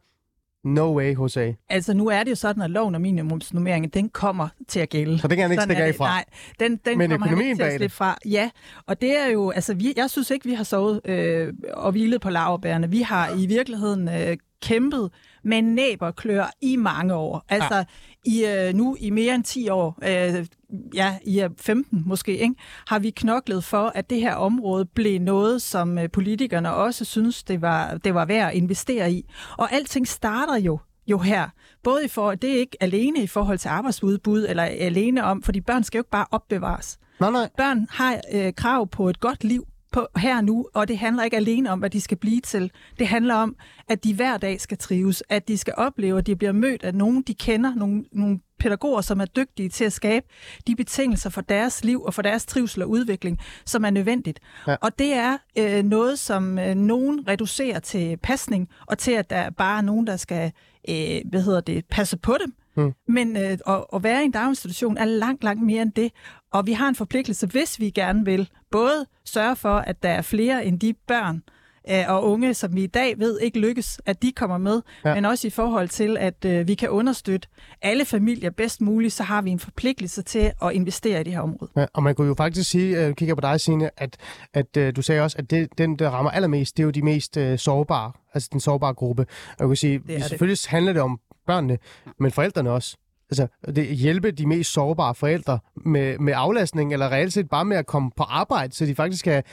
[0.66, 1.56] No way, Jose.
[1.70, 5.20] Altså, nu er det jo sådan, at loven om minimumsnummeringen, den kommer til at gælde.
[5.20, 6.06] Så det kan han ikke stikke af fra?
[6.06, 6.26] Nej,
[6.60, 8.18] den, den Men kommer økonomien han ikke til at fra.
[8.26, 8.50] Ja,
[8.88, 12.22] og det er jo, altså, vi, jeg synes ikke, vi har sovet øh, og hvilet
[12.22, 12.90] på laverbærene.
[12.90, 15.10] Vi har i virkeligheden øh, kæmpet
[15.46, 17.46] med næb og klør i mange år.
[17.50, 17.84] Altså, ja.
[18.26, 20.46] i, øh, nu i mere end 10 år, øh,
[20.94, 22.56] ja, i 15 måske, ikke,
[22.88, 27.44] har vi knoklet for, at det her område blev noget, som øh, politikerne også synes,
[27.44, 29.26] det var, det var værd at investere i.
[29.58, 31.50] Og alting starter jo jo her.
[31.84, 35.62] Både i for, det er ikke alene i forhold til arbejdsudbud, eller alene om, fordi
[35.62, 37.00] børn skal jo ikke bare opbevares.
[37.20, 37.50] Nej, nej.
[37.58, 41.38] Børn har øh, krav på et godt liv på her nu, og det handler ikke
[41.38, 42.72] alene om, hvad de skal blive til.
[43.00, 43.56] Det handler om,
[43.88, 46.96] at de hver dag skal trives, at de skal opleve, at de bliver mødt af
[46.96, 50.26] nogen, de kender, nogle, nogle pædagoger, som er dygtige til at skabe
[50.68, 54.40] de betingelser for deres liv og for deres trivsel og udvikling, som er nødvendigt.
[54.68, 54.76] Ja.
[54.82, 59.50] Og det er øh, noget, som øh, nogen reducerer til pasning, og til, at der
[59.50, 60.52] bare er nogen, der skal
[60.90, 62.54] øh, hvad hedder det, passe på dem.
[62.76, 62.94] Hmm.
[63.08, 66.12] Men øh, at, at være i en daginstitution er langt, langt mere end det.
[66.54, 70.22] Og vi har en forpligtelse, hvis vi gerne vil, både sørge for, at der er
[70.22, 71.44] flere end de børn,
[71.90, 75.16] øh, og unge, som vi i dag ved ikke lykkes, at de kommer med, ja.
[75.16, 77.48] men også i forhold til, at øh, vi kan understøtte
[77.82, 81.42] alle familier bedst muligt, så har vi en forpligtelse til at investere i det her
[81.42, 81.72] område.
[81.78, 84.18] Ja, og man kunne jo faktisk sige, øh, kigger på dig, Signe, at,
[84.54, 87.02] at øh, du sagde også, at det, den, der rammer allermest, det er jo de
[87.02, 89.26] mest øh, sårbare, altså den sårbare gruppe.
[89.58, 90.68] Og jeg kan sige, det selvfølgelig det.
[90.68, 91.78] handler det om børnene,
[92.20, 92.98] men forældrene også.
[93.30, 97.78] Altså, det hjælpe de mest sårbare forældre med, med aflastning, eller reelt set bare med
[97.78, 99.44] at komme på arbejde, så de faktisk kan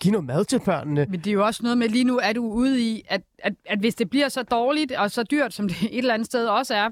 [0.00, 1.06] give noget mad til børnene.
[1.10, 3.52] Men det er jo også noget med, lige nu er du ude i, at, at,
[3.66, 6.46] at hvis det bliver så dårligt og så dyrt, som det et eller andet sted
[6.46, 6.90] også er,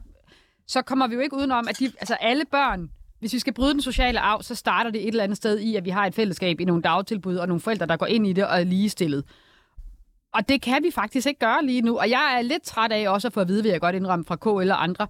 [0.66, 3.72] så kommer vi jo ikke udenom, at de, altså alle børn, hvis vi skal bryde
[3.72, 6.14] den sociale arv, så starter det et eller andet sted i, at vi har et
[6.14, 9.24] fællesskab i nogle dagtilbud og nogle forældre, der går ind i det og er ligestillet.
[10.34, 11.98] Og det kan vi faktisk ikke gøre lige nu.
[11.98, 14.24] Og jeg er lidt træt af også at få at vide, vil jeg godt indrømme
[14.24, 15.06] fra KL eller andre,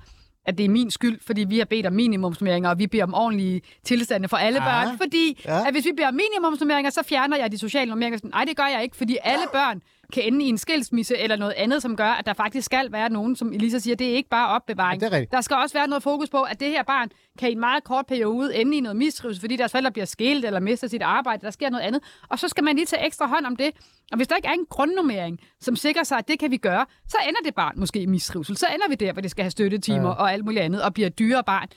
[0.47, 3.15] at det er min skyld, fordi vi har bedt om minimumsnummeringer, og vi beder om
[3.15, 4.85] ordentlige tilstande for alle ja.
[4.85, 4.99] børn.
[4.99, 5.67] Fordi ja.
[5.67, 8.19] at hvis vi beder om minimumsnummeringer, så fjerner jeg de sociale nummeringer.
[8.25, 11.53] Nej, det gør jeg ikke, fordi alle børn kan ende i en skilsmisse eller noget
[11.57, 14.29] andet, som gør, at der faktisk skal være nogen, som Elisa siger, det er ikke
[14.29, 15.03] bare opbevaring.
[15.03, 17.61] Ja, der skal også være noget fokus på, at det her barn kan i en
[17.61, 21.03] meget kort periode ende i noget mistrivsel, fordi deres forældre bliver skilt eller mister sit
[21.03, 22.03] arbejde, der sker noget andet.
[22.29, 23.71] Og så skal man lige tage ekstra hånd om det.
[24.13, 26.87] Og hvis der ikke er en grundnummering, som sikrer sig, at det kan vi gøre,
[27.09, 28.57] så ender det barn måske i mistrivsel.
[28.57, 30.15] Så ender vi der, hvor det skal have støttetimer ja.
[30.15, 31.69] og alt muligt andet, og bliver dyrere barn.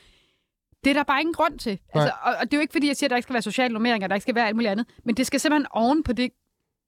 [0.83, 1.79] Det er der bare ingen grund til.
[1.93, 3.41] Altså, og, og det er jo ikke, fordi jeg siger, at der ikke skal være
[3.41, 6.13] sociale nummeringer, der ikke skal være alt muligt andet, men det skal simpelthen oven på
[6.13, 6.29] det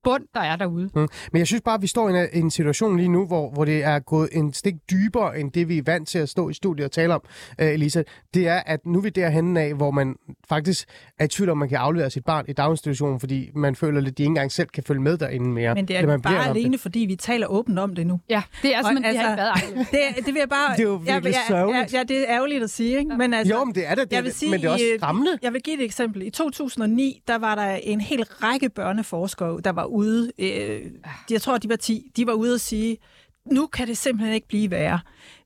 [0.03, 0.89] bund, der er derude.
[0.95, 1.07] Mm.
[1.31, 3.65] Men jeg synes bare, at vi står i en, en situation lige nu, hvor, hvor
[3.65, 6.53] det er gået en stik dybere, end det vi er vant til at stå i
[6.53, 7.21] studiet og tale om,
[7.61, 8.03] uh, Elisa.
[8.33, 10.15] Det er, at nu er vi derhen af, hvor man
[10.49, 10.87] faktisk
[11.19, 14.13] er i tvivl om, man kan aflevere sit barn i daginstitutionen, fordi man føler lidt,
[14.13, 15.75] at de ikke engang selv kan følge med derinde mere.
[15.75, 16.79] Men det er man bare alene, det.
[16.79, 18.19] fordi vi taler åbent om det nu.
[18.29, 20.75] Ja, det er simpelthen, altså, det har ikke været det, det vil jeg bare...
[20.75, 21.93] Det er jo virkelig ja, sørgeligt.
[21.93, 23.17] Ja, ja, det er ærgerligt at sige, ikke?
[23.17, 24.85] Men altså, jo, men det er det, det jeg vil sige, men det er også
[24.97, 25.37] skræmmende.
[25.41, 26.21] Jeg vil give et eksempel.
[26.21, 30.91] I 2009, der var der en hel række børneforskere, der var ude øh,
[31.29, 32.97] jeg tror, de var 10, de var ude og sige,
[33.45, 34.99] nu kan det simpelthen ikke blive værre.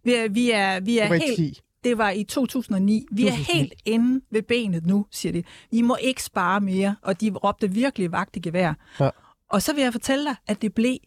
[0.04, 1.36] Vi er, vi er, vi er det helt...
[1.36, 1.62] 10.
[1.84, 3.06] Det var i 2009.
[3.12, 3.28] Vi 2009.
[3.28, 5.44] er helt inde ved benet nu, siger de.
[5.72, 8.74] Vi må ikke spare mere, og de råbte virkelig vagt i gevær.
[9.00, 9.10] Ja.
[9.50, 10.98] Og så vil jeg fortælle dig, at det blev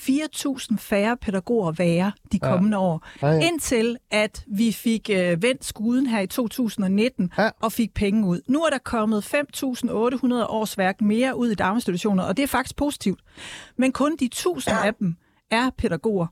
[0.00, 2.82] 4.000 færre pædagoger være de kommende ja.
[2.82, 3.06] år.
[3.22, 3.40] Ja, ja.
[3.40, 7.50] Indtil at vi fik øh, vendt skuden her i 2019 ja.
[7.60, 8.40] og fik penge ud.
[8.48, 13.20] Nu er der kommet 5.800 årsværk mere ud i daginstitutioner, og det er faktisk positivt.
[13.76, 15.16] Men kun de 1.000 af dem
[15.50, 16.26] er pædagoger.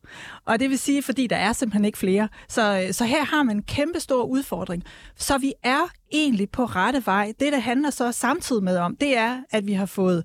[0.45, 2.29] Og det vil sige, fordi der er simpelthen ikke flere.
[2.49, 4.85] Så, øh, så her har man en kæmpe stor udfordring.
[5.17, 7.33] Så vi er egentlig på rette vej.
[7.41, 10.25] Det, der handler så samtidig med om, det er, at vi har fået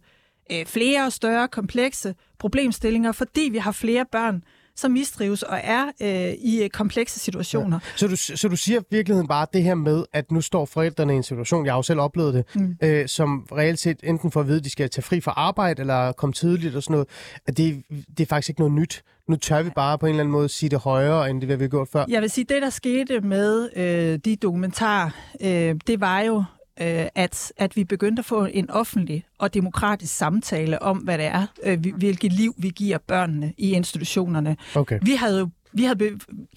[0.52, 4.44] øh, flere og større komplekse problemstillinger, fordi vi har flere børn,
[4.76, 7.80] som mistrives og er øh, i øh, komplekse situationer.
[7.96, 11.14] Så du, så du siger i virkeligheden bare det her med, at nu står forældrene
[11.14, 12.78] i en situation, jeg har jo selv oplevet det, mm.
[12.84, 15.82] øh, som reelt set enten får at vide, at de skal tage fri fra arbejde,
[15.82, 17.08] eller komme tidligt og sådan noget,
[17.46, 19.04] at det, det er faktisk ikke noget nyt.
[19.28, 21.64] Nu tør vi bare på en eller anden måde sige det højere, end det vi
[21.64, 22.06] har gjort før.
[22.10, 25.10] Jeg vil sige, det der skete med øh, de dokumentarer,
[25.42, 26.44] øh, det var jo,
[26.82, 31.26] øh, at, at vi begyndte at få en offentlig og demokratisk samtale om, hvad det
[31.26, 34.58] er, øh, hvilket liv vi giver børnene i institutionerne.
[34.76, 35.00] Okay.
[35.02, 35.98] Vi havde jo vi har,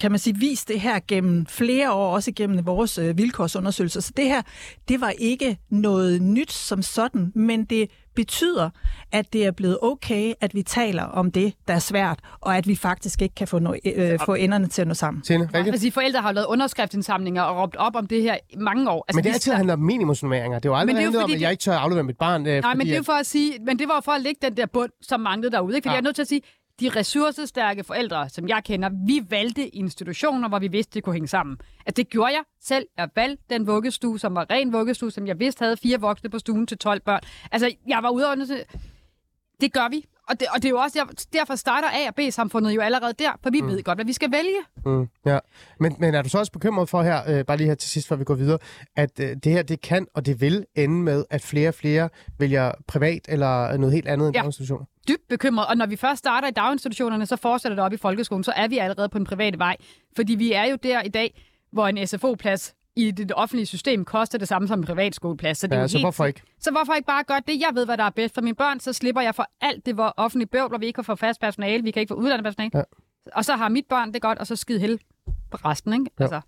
[0.01, 4.01] kan man sige, vist det her gennem flere år, også gennem vores øh, vilkårsundersøgelser.
[4.01, 4.41] Så det her,
[4.87, 8.69] det var ikke noget nyt som sådan, men det betyder,
[9.11, 12.67] at det er blevet okay, at vi taler om det, der er svært, og at
[12.67, 15.21] vi faktisk ikke kan få, no, øh, få enderne til at nå sammen.
[15.23, 15.67] Tine, rigtigt?
[15.67, 19.05] Altså, forældre har lavet underskriftsindsamlinger og råbt op om det her i mange år.
[19.07, 20.59] Altså, men det er de- altid handler om minimumsnummeringer.
[20.59, 22.03] Det er jo aldrig Men det er jo handlet om, at jeg ikke tør aflevere
[22.03, 22.45] mit barn.
[22.47, 24.21] Øh, Nej, fordi men det er at- for at sige, men det var for at
[24.21, 25.75] lægge den der bund, som manglede derude.
[25.75, 25.85] Ikke?
[25.85, 25.93] Fordi Ja.
[25.93, 25.95] ja.
[25.95, 26.41] jeg er nødt til at sige,
[26.79, 31.27] de ressourcestærke forældre, som jeg kender, vi valgte institutioner, hvor vi vidste, det kunne hænge
[31.27, 31.57] sammen.
[31.85, 32.87] At det gjorde jeg selv.
[32.97, 36.39] Jeg valgte den vuggestue, som var ren vuggestue, som jeg vidste havde fire voksne på
[36.39, 37.21] stuen til 12 børn.
[37.51, 38.37] Altså, jeg var ude og
[39.61, 40.05] Det gør vi.
[40.29, 43.13] Og, det, og det er jo også der, derfor starter A og B-samfundet jo allerede
[43.19, 43.67] der, for vi mm.
[43.67, 44.59] ved godt, hvad vi skal vælge.
[44.85, 45.39] Mm, ja.
[45.79, 48.07] men, men er du så også bekymret for her, øh, bare lige her til sidst,
[48.07, 48.57] før vi går videre,
[48.95, 52.09] at øh, det her, det kan og det vil ende med, at flere og flere
[52.39, 54.39] vælger privat eller noget helt andet end Ja.
[54.39, 54.85] daginstitutioner?
[55.07, 55.67] dybt bekymret.
[55.67, 58.67] Og når vi først starter i daginstitutionerne, så fortsætter det op i folkeskolen, så er
[58.67, 59.77] vi allerede på den private vej.
[60.15, 64.37] Fordi vi er jo der i dag, hvor en SFO-plads i det offentlige system koster
[64.37, 65.57] det samme som en privatskoleplads.
[65.57, 66.03] Så, det er Ja, jo så helt...
[66.05, 66.41] hvorfor ikke?
[66.59, 67.59] Så hvorfor ikke bare gøre det?
[67.59, 69.93] Jeg ved, hvad der er bedst for mine børn, så slipper jeg for alt det
[69.95, 72.43] hvor offentlige bøvl, hvor vi ikke kan få fast personale, vi kan ikke få uddannet
[72.43, 72.71] personale.
[72.73, 72.81] Ja.
[73.33, 74.99] Og så har mit børn det godt, og så skide held
[75.51, 76.05] på resten, ikke?
[76.19, 76.23] Jo.
[76.23, 76.41] Altså.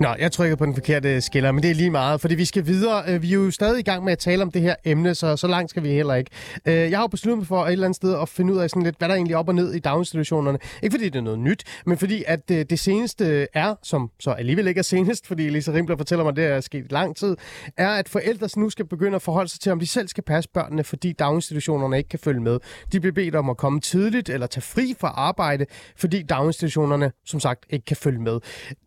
[0.00, 2.66] Nå, jeg trykker på den forkerte skiller, men det er lige meget, fordi vi skal
[2.66, 3.02] videre.
[3.08, 5.36] Øh, vi er jo stadig i gang med at tale om det her emne, så
[5.36, 6.30] så langt skal vi heller ikke.
[6.66, 8.70] Øh, jeg har jo besluttet mig for et eller andet sted at finde ud af
[8.70, 10.58] sådan lidt, hvad der egentlig er op og ned i daginstitutionerne.
[10.82, 14.30] Ikke fordi det er noget nyt, men fordi at øh, det seneste er, som så
[14.30, 17.36] alligevel ikke er senest, fordi Lisa Rimbler fortæller mig, at det er sket lang tid,
[17.76, 20.50] er, at forældre nu skal begynde at forholde sig til, om de selv skal passe
[20.54, 22.58] børnene, fordi daginstitutionerne ikke kan følge med.
[22.92, 27.40] De bliver bedt om at komme tidligt eller tage fri fra arbejde, fordi daginstitutionerne, som
[27.40, 28.40] sagt, ikke kan følge med.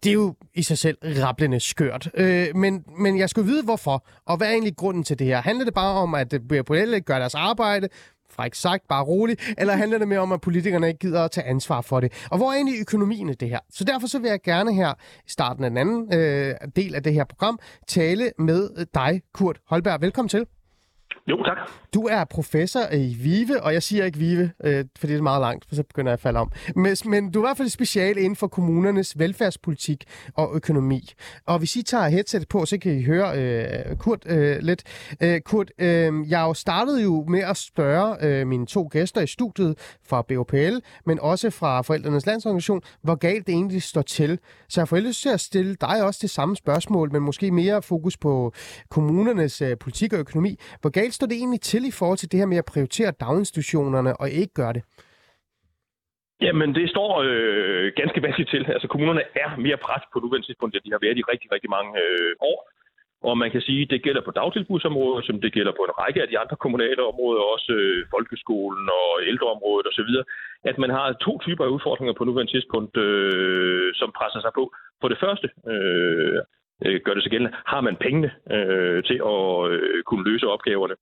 [0.04, 2.10] Det er jo i sig selv rablende skørt.
[2.14, 5.42] Øh, men, men jeg skulle vide, hvorfor, og hvad er egentlig grunden til det her?
[5.42, 7.88] Handler det bare om, at øh, ikke gør deres arbejde,
[8.30, 11.48] fræk sagt, bare roligt, eller handler det mere om, at politikerne ikke gider at tage
[11.48, 12.28] ansvar for det?
[12.32, 13.60] Og hvor er egentlig økonomien i det her?
[13.70, 14.94] Så derfor så vil jeg gerne her
[15.28, 19.60] i starten af den anden øh, del af det her program tale med dig, Kurt
[19.68, 20.02] Holberg.
[20.02, 20.46] Velkommen til.
[21.28, 21.58] Jo, tak.
[21.94, 25.42] Du er professor i VIVE, og jeg siger ikke VIVE, øh, fordi det er meget
[25.42, 26.52] langt, for så begynder jeg at falde om.
[26.76, 30.04] Men, men du er i hvert fald special inden for kommunernes velfærdspolitik
[30.36, 31.10] og økonomi.
[31.46, 34.84] Og hvis I tager headset på, så kan I høre øh, Kurt øh, lidt.
[35.22, 39.28] Øh, Kurt, øh, jeg jo startede jo med at spørge øh, mine to gæster i
[39.28, 44.40] studiet fra BOPL, men også fra Forældrenes Landsorganisation, hvor galt det egentlig står til.
[44.70, 47.82] Så jeg får lyst til at stille dig også det samme spørgsmål, men måske mere
[47.82, 48.54] fokus på
[48.90, 50.60] kommunernes øh, politik og økonomi.
[50.82, 54.12] Hvor galt står det egentlig til i forhold til det her med at prioritere daginstitutionerne
[54.22, 54.84] og ikke gøre det?
[56.46, 58.64] Jamen, det står øh, ganske vanskeligt til.
[58.76, 61.70] Altså, kommunerne er mere pres på nuværende tidspunkt, end de har været i rigtig, rigtig
[61.78, 62.60] mange øh, år.
[63.30, 66.22] Og man kan sige, at det gælder på dagtilbudsområdet, som det gælder på en række
[66.22, 70.12] af de andre kommunale områder, også øh, folkeskolen og ældreområdet osv.,
[70.70, 74.64] at man har to typer af udfordringer på nuværende tidspunkt, øh, som presser sig på.
[75.02, 76.40] For det første øh,
[76.86, 80.96] øh, gør det sig gældende, har man pengene øh, til at øh, kunne løse opgaverne?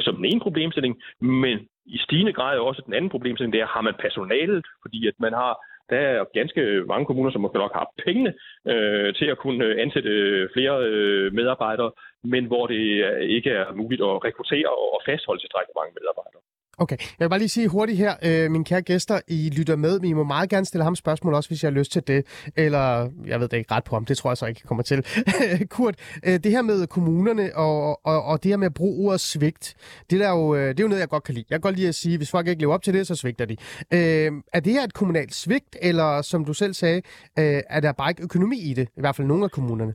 [0.00, 3.80] Som den ene problemstilling, men i stigende grad også den anden problemstilling, det er, har
[3.80, 5.54] man personalet, fordi at man har
[5.90, 8.32] der er ganske mange kommuner, som måske nok har pengene
[8.72, 11.90] øh, til at kunne øh, ansætte øh, flere øh, medarbejdere,
[12.24, 16.42] men hvor det øh, ikke er muligt at rekruttere og fastholde tilstrækkeligt mange medarbejdere.
[16.78, 20.00] Okay, jeg vil bare lige sige hurtigt her, øh, mine kære gæster, I lytter med,
[20.00, 22.26] men I må meget gerne stille ham spørgsmål også, hvis jeg har lyst til det.
[22.56, 25.06] Eller, jeg ved det ikke ret på ham, det tror jeg så ikke kommer til.
[25.70, 29.20] Kurt, øh, det her med kommunerne og, og, og det her med at bruge ordet
[29.20, 29.74] svigt,
[30.10, 31.46] det, der jo, øh, det er jo noget, jeg godt kan lide.
[31.50, 33.44] Jeg kan godt lide at sige, hvis folk ikke lever op til det, så svigter
[33.44, 33.56] de.
[33.90, 37.02] Øh, er det her et kommunalt svigt, eller som du selv sagde,
[37.38, 38.88] øh, er der bare ikke økonomi i det?
[38.96, 39.94] I hvert fald nogle af kommunerne.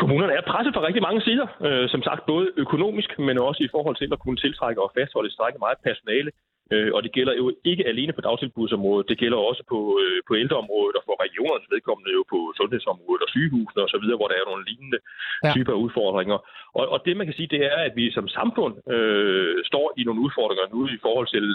[0.00, 3.72] Kommunerne er presset fra rigtig mange sider, øh, som sagt både økonomisk, men også i
[3.74, 6.30] forhold til at kunne tiltrække og fastholde tilstrækkeligt meget personale.
[6.72, 10.32] Øh, og det gælder jo ikke alene på dagtilbudsområdet, det gælder også på, øh, på
[10.42, 14.64] ældreområdet og for regionernes vedkommende jo på sundhedsområdet og sygehusene osv., hvor der er nogle
[14.70, 14.98] lignende
[15.44, 15.52] ja.
[15.54, 16.38] typer af udfordringer.
[16.78, 20.02] Og, og det man kan sige, det er, at vi som samfund øh, står i
[20.04, 21.46] nogle udfordringer nu i forhold til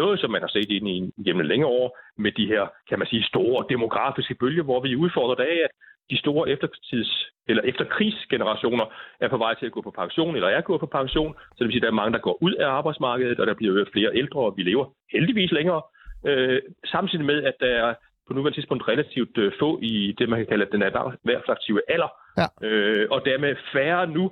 [0.00, 1.88] noget, som man har set ind i gennem længere år
[2.24, 5.72] med de her, kan man sige, store demografiske bølger, hvor vi er udfordret af, at
[6.10, 7.10] de store eftertids
[7.48, 8.86] eller efterkrigsgenerationer
[9.20, 11.34] er på vej til at gå på pension, eller er gået på pension.
[11.34, 13.54] Så det vil sige, at der er mange, der går ud af arbejdsmarkedet, og der
[13.54, 15.82] bliver flere ældre, og vi lever heldigvis længere.
[16.26, 17.94] Øh, samtidig med, at der er
[18.26, 22.66] på nuværende tidspunkt relativt øh, få i det, man kan kalde den erhvervsaktive alder, Ja.
[22.66, 24.24] øh, og dermed færre nu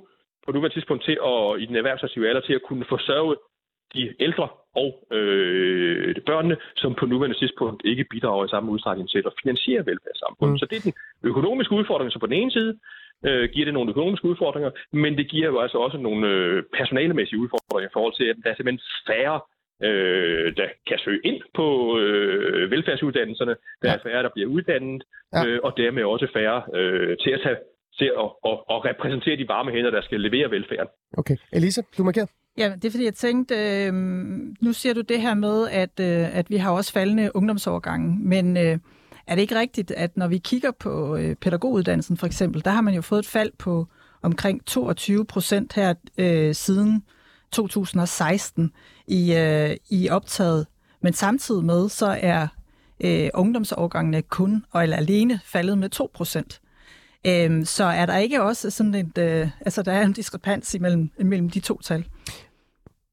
[0.45, 3.35] på nuværende tidspunkt til at, i den erhvervsaktive alder til at kunne forsørge
[3.93, 9.23] de ældre og øh, børnene, som på nuværende tidspunkt ikke bidrager i samme udstrækning til
[9.25, 10.53] at finansiere velfærdssamfundet.
[10.53, 10.57] Mm.
[10.61, 12.71] Så det er den økonomiske udfordring, så på den ene side
[13.27, 17.39] øh, giver det nogle økonomiske udfordringer, men det giver jo altså også nogle øh, personalemæssige
[17.39, 19.39] udfordringer i forhold til, at der er simpelthen færre,
[19.87, 21.67] øh, der kan søge ind på
[21.99, 23.55] øh, velfærdsuddannelserne.
[23.81, 25.45] Der er færre, der bliver uddannet, Ja.
[25.45, 27.57] øh, og dermed også færre øh, til at tage
[27.99, 30.87] til at, at, at repræsentere de varme hænder, der skal levere velfærden.
[31.17, 31.37] Okay.
[31.53, 32.25] Elisa, du markerer.
[32.57, 33.93] Ja, det er fordi, jeg tænkte, øh,
[34.61, 38.57] nu siger du det her med, at, øh, at vi har også faldende ungdomsovergange, men
[38.57, 38.79] øh,
[39.27, 42.81] er det ikke rigtigt, at når vi kigger på øh, pædagoguddannelsen for eksempel, der har
[42.81, 43.87] man jo fået et fald på
[44.21, 47.03] omkring 22 procent her øh, siden
[47.51, 48.71] 2016
[49.07, 50.67] i, øh, i optaget,
[51.01, 52.47] men samtidig med, så er
[52.99, 56.61] øh, ungdomsovergangene kun, og eller alene, faldet med 2 procent.
[57.27, 61.09] Øhm, så er der ikke også sådan et, øh, altså der er en diskrepans imellem,
[61.19, 62.05] imellem de to tal?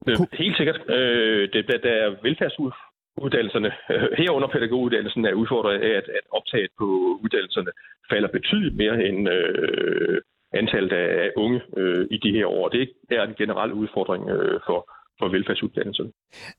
[0.09, 0.81] Øh, Helt sikkert.
[0.88, 6.71] Øh, det, der, der er velfærdsuddannelserne, øh, herunder pædagoguddannelsen, er udfordret af, at, at optaget
[6.79, 6.85] på
[7.23, 7.71] uddannelserne
[8.11, 10.21] falder betydeligt mere end øh,
[10.53, 12.69] antallet af unge øh, i de her år.
[12.69, 14.81] Det er en generel udfordring øh, for,
[15.18, 16.11] for velfærdsuddannelserne.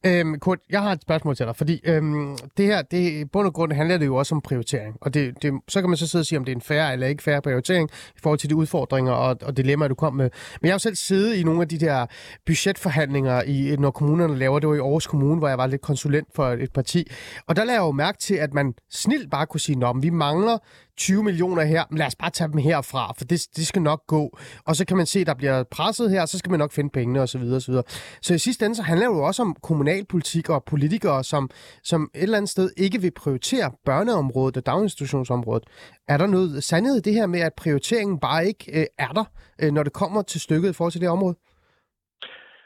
[0.06, 3.48] Øhm, Kurt, jeg har et spørgsmål til dig, fordi øhm, det her, det, i bund
[3.48, 4.98] og grund handler det jo også om prioritering.
[5.02, 6.94] Og det, det, så kan man så sidde og sige, om det er en færre
[6.94, 10.30] eller ikke færre prioritering i forhold til de udfordringer og, og dilemmaer, du kom med.
[10.62, 12.06] Men jeg har jo selv siddet i nogle af de der
[12.46, 16.28] budgetforhandlinger, i, når kommunerne laver det var i Aarhus Kommune, hvor jeg var lidt konsulent
[16.36, 17.08] for et parti.
[17.48, 20.10] Og der lavede jeg jo mærke til, at man snilt bare kunne sige, at vi
[20.10, 20.58] mangler
[20.98, 24.08] 20 millioner her, men lad os bare tage dem herfra, for det, det skal nok
[24.08, 24.38] gå.
[24.66, 26.90] Og så kan man se, at der bliver presset her, så skal man nok finde
[26.90, 27.42] pengene osv.
[27.42, 27.74] osv.
[28.22, 31.50] Så i sidste ende, så handler det jo også om kommunalpolitik og politikere, som,
[31.84, 35.64] som et eller andet sted ikke vil prioritere børneområdet og daginstitutionsområdet.
[36.08, 39.24] Er der noget sandhed i det her med, at prioriteringen bare ikke øh, er der,
[39.60, 41.36] øh, når det kommer til stykket i forhold til det område?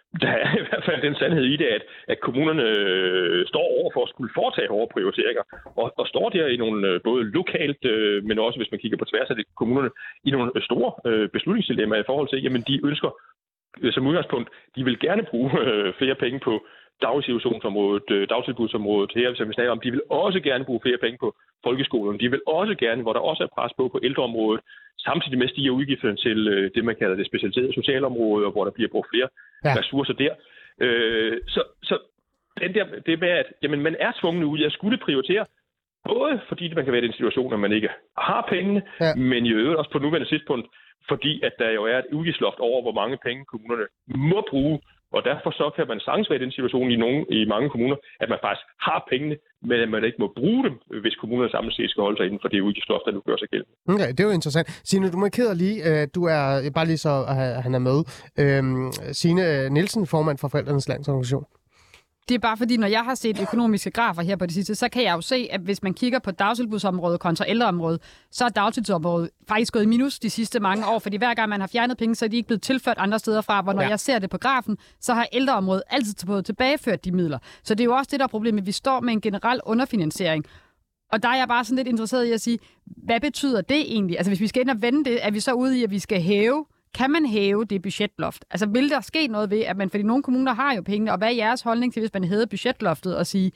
[0.24, 3.89] Der er i hvert fald den sandhed i det, at, at kommunerne øh, står over
[3.93, 5.43] for at skulle foretage hårde prioriteringer,
[5.82, 8.98] og, og står der i nogle øh, både lokalt, øh, men også hvis man kigger
[8.98, 9.89] på tværs af det, kommunerne,
[10.24, 13.10] i nogle øh, store øh, beslutningsdilemmaer i forhold til, jamen de ønsker
[13.82, 16.54] øh, som udgangspunkt, de vil gerne bruge øh, flere penge på
[17.01, 19.79] daginstitutionsområdet, øh, dagtilbudsområdet her, som vi snakker om.
[19.79, 22.19] De vil også gerne bruge flere penge på folkeskolen.
[22.19, 24.62] De vil også gerne, hvor der også er pres på på ældreområdet,
[24.99, 28.71] samtidig med stiger udgifterne til øh, det, man kalder det specialiserede socialområde, og hvor der
[28.71, 29.29] bliver brugt flere
[29.65, 29.79] Ja.
[29.79, 30.33] ressourcer der.
[30.81, 31.97] Øh, så, så
[32.62, 35.45] den der, det med, at jamen, man er tvunget ud at skulle prioritere,
[36.05, 39.15] både fordi man kan være i den situation, at man ikke har pengene, ja.
[39.15, 40.67] men i øvrigt også på nuværende tidspunkt,
[41.07, 44.79] fordi at der jo er et udgiftsloft over, hvor mange penge kommunerne må bruge,
[45.15, 47.98] og derfor så kan man sagtens være i den situation i, nogle, i mange kommuner,
[48.19, 49.36] at man faktisk har pengene,
[49.69, 52.39] men at man ikke må bruge dem, hvis kommunerne samlet set skal holde sig inden
[52.41, 53.74] for det udgiftsloft, der nu gør sig gældende.
[53.93, 54.67] Okay, det er jo interessant.
[54.89, 58.00] Signe, du markerer lige, at du er, bare lige så, at han er med,
[58.41, 61.45] øhm, Signe Nielsen, formand for Forældrenes Landsorganisation.
[62.30, 64.89] Det er bare fordi, når jeg har set økonomiske grafer her på det sidste, så
[64.89, 69.30] kan jeg jo se, at hvis man kigger på dagtilbudsområdet kontra ældreområdet, så er dagtilbudsområdet
[69.48, 72.15] faktisk gået i minus de sidste mange år, fordi hver gang man har fjernet penge,
[72.15, 73.89] så er de ikke blevet tilført andre steder fra, hvor når Ja.
[73.89, 77.39] jeg ser det på grafen, så har ældreområdet altid fået tilbageført de midler.
[77.63, 78.65] Så det er jo også det, der er problemet.
[78.65, 80.46] Vi står med en generel underfinansiering.
[81.12, 84.18] Og der er jeg bare sådan lidt interesseret i at sige, hvad betyder det egentlig?
[84.18, 86.00] Altså hvis vi skal ind og vende det, er vi så ude i, at vi
[86.00, 86.65] skal hæve
[86.97, 88.45] kan man hæve det budgetloft?
[88.52, 91.17] Altså vil der ske noget ved, at man, fordi nogle kommuner har jo pengene, og
[91.17, 93.52] hvad er jeres holdning til, hvis man hævede budgetloftet og sige,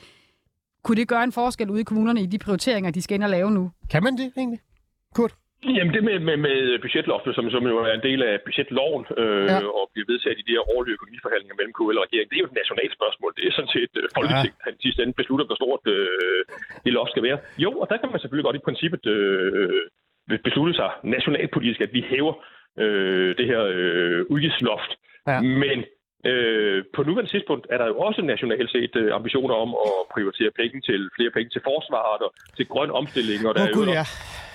[0.84, 3.30] kunne det gøre en forskel ude i kommunerne i de prioriteringer, de skal ind og
[3.38, 3.72] lave nu?
[3.92, 4.60] Kan man det egentlig?
[5.18, 5.34] Kurt?
[5.78, 9.46] Jamen det med, med, med budgetloftet, som, som jo er en del af budgetloven øh,
[9.50, 9.54] Ja.
[9.54, 9.68] ja.
[9.78, 12.50] og bliver vedtaget i de her årlige økonomiforhandlinger mellem KL og regeringen, det er jo
[12.52, 13.32] et nationalt spørgsmål.
[13.38, 16.42] Det er sådan set øh, Folketinget, der i sidste ende beslutter, hvor stort øh,
[16.86, 17.38] det loft skal være.
[17.66, 19.82] Jo, og der kan man selvfølgelig godt i princippet øh,
[20.48, 22.34] beslutte sig nationalpolitisk, at vi hæver
[22.80, 24.92] øh, det her øh, udgiftsloft.
[25.28, 25.42] Ja.
[25.42, 25.78] Men
[26.26, 30.52] øh, på nuværende tidspunkt er der jo også nationalt set øh, ambitioner om at prioritere
[30.62, 33.92] penge til flere penge til forsvaret og til grøn omstilling, og der Åh, er jo
[34.00, 34.06] ja.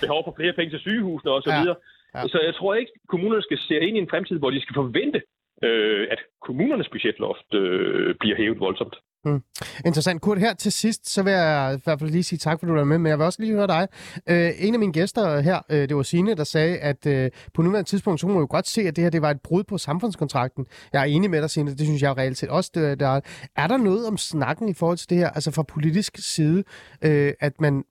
[0.01, 1.49] behov for flere penge til sygehusene osv.
[1.49, 1.73] Ja.
[2.15, 2.27] Ja.
[2.27, 5.21] Så jeg tror ikke, kommunerne skal se ind i en fremtid, hvor de skal forvente,
[5.63, 8.95] øh, at kommunernes budgetloft øh, bliver hævet voldsomt.
[9.25, 9.41] Mm.
[9.85, 10.21] Interessant.
[10.21, 12.73] Kurt, her til sidst, så vil jeg i hvert fald lige sige tak, for du
[12.73, 13.87] var med, men jeg vil også lige høre dig.
[14.29, 17.61] Øh, en af mine gæster her, øh, det var Signe, der sagde, at øh, på
[17.61, 19.63] nuværende tidspunkt, så må man jo godt se, at det her det var et brud
[19.63, 20.65] på samfundskontrakten.
[20.93, 22.71] Jeg er enig med dig, Signe, det synes jeg reelt set også.
[22.73, 23.21] Det, der er.
[23.55, 26.63] er der noget om snakken i forhold til det her, altså fra politisk side,
[27.01, 27.83] øh, at man,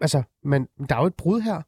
[0.00, 1.62] altså, man, der er jo et brud her?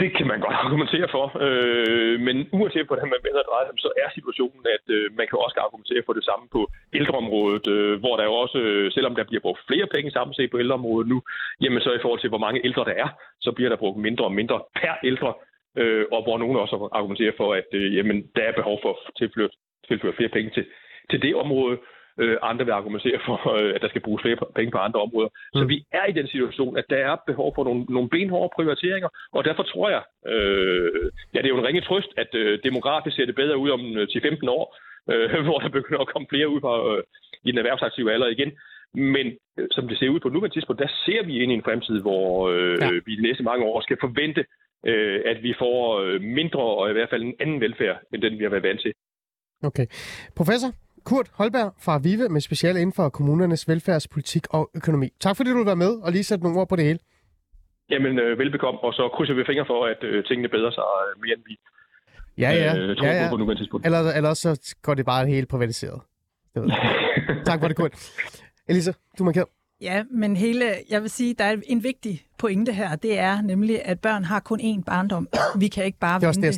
[0.00, 4.08] Det kan man godt argumentere for, øh, men uanset hvordan man vender dreje så er
[4.18, 6.60] situationen, at øh, man kan også argumentere for det samme på
[6.98, 10.50] ældreområdet, øh, hvor der jo også, øh, selvom der bliver brugt flere penge samlet set
[10.50, 11.18] på ældreområdet nu,
[11.62, 13.08] jamen så i forhold til, hvor mange ældre der er,
[13.40, 15.32] så bliver der brugt mindre og mindre per ældre,
[15.80, 19.14] øh, og hvor nogen også argumenterer for, at øh, jamen, der er behov for at
[19.20, 19.48] tilføre,
[19.88, 20.64] tilføre flere penge til,
[21.10, 21.76] til det område.
[22.20, 25.28] Øh, andre vil argumentere for, øh, at der skal bruges flere penge på andre områder.
[25.28, 25.60] Mm.
[25.60, 29.08] Så vi er i den situation, at der er behov for nogle, nogle benhårde prioriteringer,
[29.32, 30.02] og derfor tror jeg,
[30.32, 33.70] øh, ja, det er jo en ringe trøst, at øh, demografisk ser det bedre ud
[33.70, 34.64] om 10-15 øh, år,
[35.12, 37.02] øh, hvor der begynder at komme flere ud fra, øh,
[37.44, 38.52] i den erhvervsaktive alder igen.
[38.94, 39.26] Men
[39.58, 42.00] øh, som det ser ud på nuværende tidspunkt, der ser vi ind i en fremtid,
[42.00, 42.90] hvor øh, ja.
[43.06, 44.44] vi de næste mange år skal forvente,
[44.86, 48.38] øh, at vi får øh, mindre og i hvert fald en anden velfærd, end den
[48.38, 48.92] vi har været vant til.
[49.62, 49.86] Okay.
[50.36, 50.70] Professor,
[51.10, 55.08] Kurt Holberg fra Vive med speciale inden for kommunernes velfærdspolitik og økonomi.
[55.20, 56.98] Tak fordi du vil være med og lige sætte nogle ord på det hele.
[57.90, 61.20] Jamen, øh, velbekomme, og så krydser vi fingre for, at øh, tingene bedre sig øh,
[61.22, 61.54] mere, end vi
[62.38, 62.76] ja, ja.
[62.76, 63.30] Øh, tror ja, ja.
[63.30, 63.86] på, nuværende tidspunkt.
[63.86, 66.00] Eller, eller så går det bare helt privatiseret.
[66.54, 66.70] Det ved
[67.48, 67.94] tak for det, Kurt.
[68.68, 69.48] Elisa, du markerer.
[69.80, 73.84] Ja, men hele, jeg vil sige, der er en vigtig pointe her, det er nemlig,
[73.84, 75.28] at børn har kun én barndom.
[75.58, 76.48] Vi kan ikke bare vente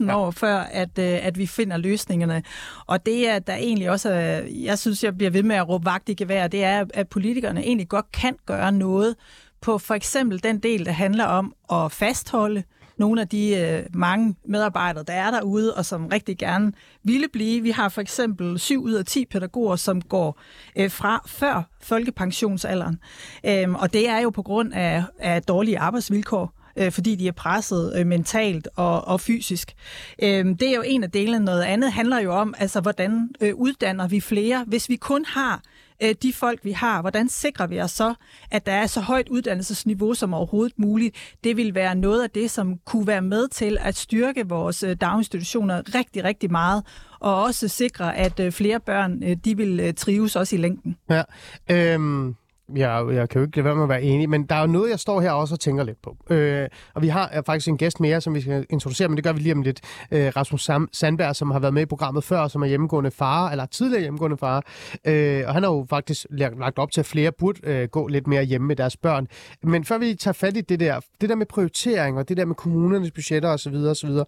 [0.00, 0.18] 10-15 ja.
[0.18, 2.42] år, før at, øh, at vi finder løsningerne.
[2.86, 4.10] Og det er der egentlig også,
[4.50, 7.60] jeg synes, jeg bliver ved med at råbe vagt i gevær, det er, at politikerne
[7.60, 9.16] egentlig godt kan gøre noget
[9.60, 12.62] på for eksempel den del, der handler om at fastholde
[12.98, 16.72] nogle af de øh, mange medarbejdere, der er derude, og som rigtig gerne
[17.02, 17.62] ville blive.
[17.62, 20.40] Vi har for eksempel 7 ud af 10 pædagoger, som går
[20.76, 22.98] øh, fra før folkepensionsalderen.
[23.46, 27.32] Øhm, og det er jo på grund af, af dårlige arbejdsvilkår øh, fordi de er
[27.32, 29.74] presset øh, mentalt og, og fysisk.
[30.22, 31.44] Øh, det er jo en af delene.
[31.44, 35.62] Noget andet handler jo om, altså hvordan øh, uddanner vi flere, hvis vi kun har
[36.02, 38.14] øh, de folk, vi har, hvordan sikrer vi os så,
[38.50, 41.16] at der er så højt uddannelsesniveau som overhovedet muligt?
[41.44, 44.96] Det vil være noget af det, som kunne være med til at styrke vores øh,
[45.00, 46.84] daginstitutioner rigtig, rigtig meget,
[47.20, 50.96] og også sikre, at øh, flere børn øh, de vil trives også i længden.
[51.10, 51.22] Ja,
[51.70, 52.36] øhm
[52.74, 54.66] jeg, jeg kan jo ikke lade være med at være enig, men der er jo
[54.66, 56.16] noget, jeg står her også og tænker lidt på.
[56.30, 59.24] Øh, og vi har øh, faktisk en gæst mere, som vi skal introducere, men det
[59.24, 59.80] gør vi lige om lidt.
[60.10, 63.50] Øh, Rasmus Sam- Sandberg, som har været med i programmet før, som er hjemmegående far,
[63.50, 64.64] eller tidligere hjemmegående far.
[65.04, 68.26] Øh, og han har jo faktisk lagt op til, at flere burde øh, gå lidt
[68.26, 69.26] mere hjemme med deres børn.
[69.62, 72.44] Men før vi tager fat i det der, det der med prioritering, og det der
[72.44, 74.10] med kommunernes budgetter osv., osv.
[74.10, 74.24] Øh,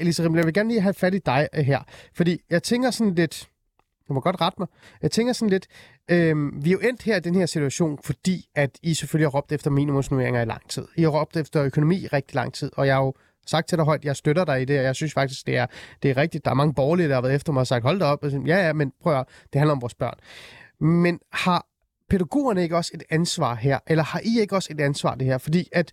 [0.00, 1.80] Elisa Rimmel, jeg vil gerne lige have fat i dig øh, her.
[2.16, 3.48] Fordi jeg tænker sådan lidt,
[4.10, 4.68] du må godt rette mig.
[5.02, 5.66] Jeg tænker sådan lidt,
[6.10, 9.38] øh, vi er jo endt her i den her situation, fordi at I selvfølgelig har
[9.38, 10.86] råbt efter minimumsnummeringer i lang tid.
[10.96, 13.14] I har råbt efter økonomi i rigtig lang tid, og jeg har jo
[13.46, 15.66] sagt til dig højt, jeg støtter dig i det, og jeg synes faktisk, det er,
[16.02, 16.44] det er rigtigt.
[16.44, 18.24] Der er mange borgerlige, der har været efter mig og sagt, hold da op.
[18.24, 20.18] Og ja, ja, men prøv at, det handler om vores børn.
[20.80, 21.66] Men har
[22.10, 23.78] pædagogerne ikke også et ansvar her?
[23.86, 25.38] Eller har I ikke også et ansvar det her?
[25.38, 25.92] Fordi at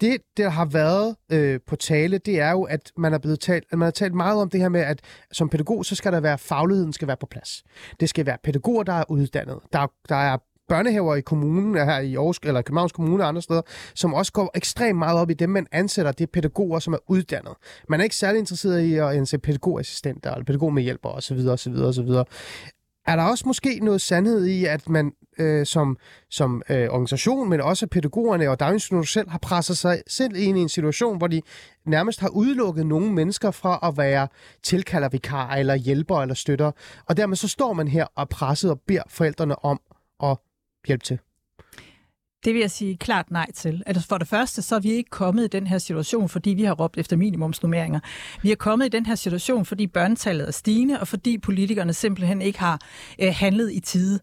[0.00, 3.64] det, der har været øh, på tale, det er jo, at man, er blevet talt,
[3.70, 5.00] at man har talt meget om det her med, at
[5.32, 7.62] som pædagog, så skal der være, fagligheden skal være på plads.
[8.00, 9.58] Det skal være pædagoger, der er uddannet.
[9.72, 10.38] Der, der er
[10.70, 13.62] børnehaver i kommunen, her i Aarhus, eller Københavns Kommune og andre steder,
[13.94, 16.98] som også går ekstremt meget op i dem, man ansætter, det er pædagoger, som er
[17.08, 17.52] uddannet.
[17.88, 21.38] Man er ikke særlig interesseret i at ansætte pædagogassistenter eller pædagogmedhjælper osv.
[21.48, 21.72] osv.
[21.72, 22.08] osv.
[23.06, 25.96] Er der også måske noget sandhed i, at man øh, som,
[26.30, 30.60] som øh, organisation, men også pædagogerne og daginstitutioner selv har presset sig selv ind i
[30.60, 31.42] en situation, hvor de
[31.84, 34.28] nærmest har udelukket nogle mennesker fra at være
[34.62, 36.72] tilkaldervikarer eller hjælper eller støtter.
[37.06, 39.80] Og dermed så står man her og presset og beder forældrene om
[40.22, 40.36] at
[40.86, 41.18] hjælpe til.
[42.44, 43.82] Det vil jeg sige klart nej til.
[43.86, 46.62] Altså for det første, så er vi ikke kommet i den her situation, fordi vi
[46.62, 48.00] har råbt efter minimumsnummeringer.
[48.42, 52.42] Vi er kommet i den her situation, fordi børnetallet er stigende, og fordi politikerne simpelthen
[52.42, 52.80] ikke har
[53.18, 54.20] øh, handlet i tide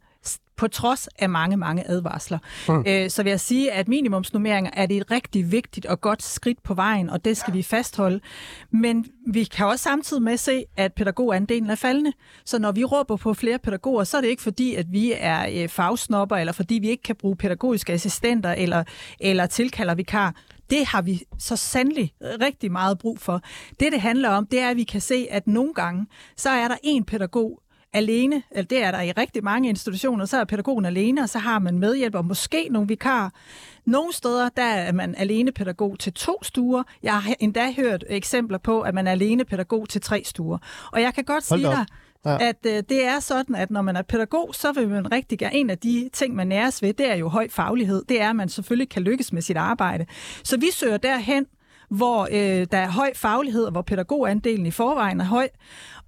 [0.57, 2.39] på trods af mange, mange advarsler.
[2.67, 2.83] Mm.
[2.87, 6.63] Øh, så vil jeg sige, at minimumsnummeringer er det et rigtig vigtigt og godt skridt
[6.63, 8.19] på vejen, og det skal vi fastholde.
[8.71, 12.13] Men vi kan også samtidig med se, at pædagogandelen er faldende.
[12.45, 15.63] Så når vi råber på flere pædagoger, så er det ikke fordi, at vi er
[15.63, 18.83] øh, fagsnopper, eller fordi vi ikke kan bruge pædagogiske assistenter eller,
[19.19, 20.35] eller tilkalder vikar.
[20.69, 23.41] Det har vi så sandelig rigtig meget brug for.
[23.79, 26.05] Det, det handler om, det er, at vi kan se, at nogle gange,
[26.37, 27.61] så er der en pædagog,
[27.93, 31.39] alene, eller det er der i rigtig mange institutioner, så er pædagogen alene, og så
[31.39, 33.33] har man medhjælper, måske nogle vikar.
[33.85, 36.83] Nogle steder, der er man alene pædagog til to stuer.
[37.03, 40.57] Jeg har endda hørt eksempler på, at man er alene pædagog til tre stuer.
[40.91, 41.85] Og jeg kan godt Hold sige dig,
[42.25, 42.37] Ja.
[42.41, 45.55] At øh, det er sådan, at når man er pædagog, så vil man rigtig gerne,
[45.55, 48.03] en af de ting, man næres ved, det er jo høj faglighed.
[48.09, 50.05] Det er, at man selvfølgelig kan lykkes med sit arbejde.
[50.43, 51.45] Så vi søger derhen,
[51.89, 55.47] hvor øh, der er høj faglighed, og hvor pædagogandelen i forvejen er høj.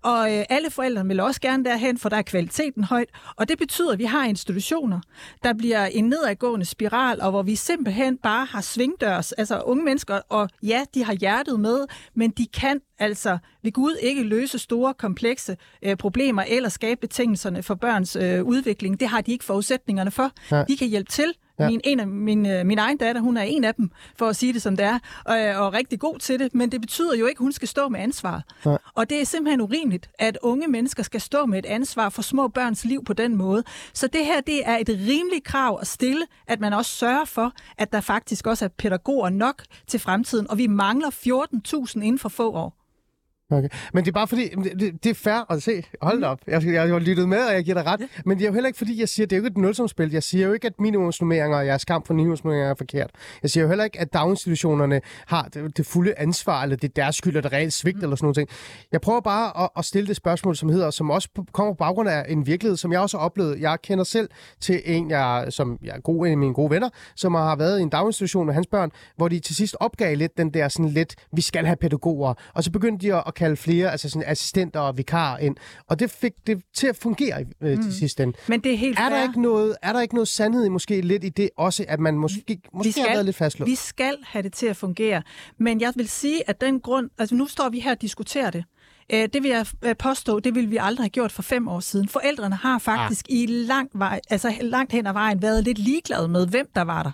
[0.02, 3.10] Og øh, alle forældre vil også gerne derhen, for der er kvaliteten højt.
[3.36, 5.00] Og det betyder, at vi har institutioner,
[5.44, 10.20] der bliver en nedadgående spiral, og hvor vi simpelthen bare har svingdørs, altså unge mennesker,
[10.30, 11.86] og ja, de har hjertet med,
[12.16, 17.64] men de kan altså ved Gud ikke løse store, komplekse øh, problemer eller skabe betingelserne
[17.64, 19.00] for børns øh, udvikling.
[19.00, 20.32] Det har de ikke forudsætninger for.
[20.52, 20.66] Nej.
[20.66, 21.70] De kan hjælpe til, Ja.
[21.70, 24.36] Min, en af min, øh, min egen datter, hun er en af dem, for at
[24.36, 27.16] sige det som det er, og, og er rigtig god til det, men det betyder
[27.16, 28.44] jo ikke, at hun skal stå med ansvaret.
[28.66, 28.78] Nej.
[28.96, 32.48] Og det er simpelthen urimeligt, at unge mennesker skal stå med et ansvar for små
[32.48, 33.64] børns liv på den måde.
[33.94, 37.54] Så det her, det er et rimeligt krav at stille, at man også sørger for,
[37.78, 42.30] at der faktisk også er pædagoger nok til fremtiden, og vi mangler 14.000 inden for
[42.30, 42.79] få år.
[43.52, 43.70] Okay.
[43.94, 45.84] Men det er bare fordi, det, det, er fair at se.
[46.02, 46.40] Hold op.
[46.48, 48.02] Jeg, jeg, har lyttet med, og jeg giver dig ret.
[48.26, 50.12] Men det er jo heller ikke fordi, jeg siger, det er jo ikke et nulsumspil.
[50.12, 53.12] Jeg siger jo ikke, at minimumsnummeringer og jeres kamp for minimumsnummeringer er forkert.
[53.44, 56.94] Jeg siger jo heller ikke, at daginstitutionerne har det, det fulde ansvar, eller det er
[56.96, 58.50] deres skyld, eller det reelt svigt, eller sådan noget.
[58.92, 62.10] Jeg prøver bare at, at stille det spørgsmål, som hedder, som også kommer på baggrund
[62.10, 63.60] af en virkelighed, som jeg også har oplevet.
[63.60, 64.30] Jeg kender selv
[64.60, 67.80] til en, jeg, som jeg er god, en af mine gode venner, som har været
[67.80, 70.90] i en daginstitution med hans børn, hvor de til sidst opgav lidt den der sådan
[70.90, 72.34] lidt, vi skal have pædagoger.
[72.54, 75.56] Og så begyndte de at, at kalde flere, altså sådan assistenter og vikarer ind.
[75.88, 77.84] Og det fik det til at fungere øh, mm.
[77.84, 78.38] til sidst ende.
[78.48, 79.24] Men det er helt Er der, fair.
[79.24, 82.18] ikke noget, er der ikke noget sandhed i måske lidt i det også, at man
[82.18, 83.70] måske, måske har været lidt fastlåst?
[83.70, 85.22] Vi skal have det til at fungere.
[85.58, 87.10] Men jeg vil sige, at den grund...
[87.18, 88.64] Altså nu står vi her og diskuterer det.
[89.14, 91.80] Øh, Det vil jeg øh, påstå, det ville vi aldrig have gjort for fem år
[91.80, 92.10] siden.
[92.10, 93.36] Forældrene har faktisk ah.
[93.36, 97.04] i lang vej, altså langt hen ad vejen været lidt ligeglade med, hvem der var
[97.04, 97.12] der.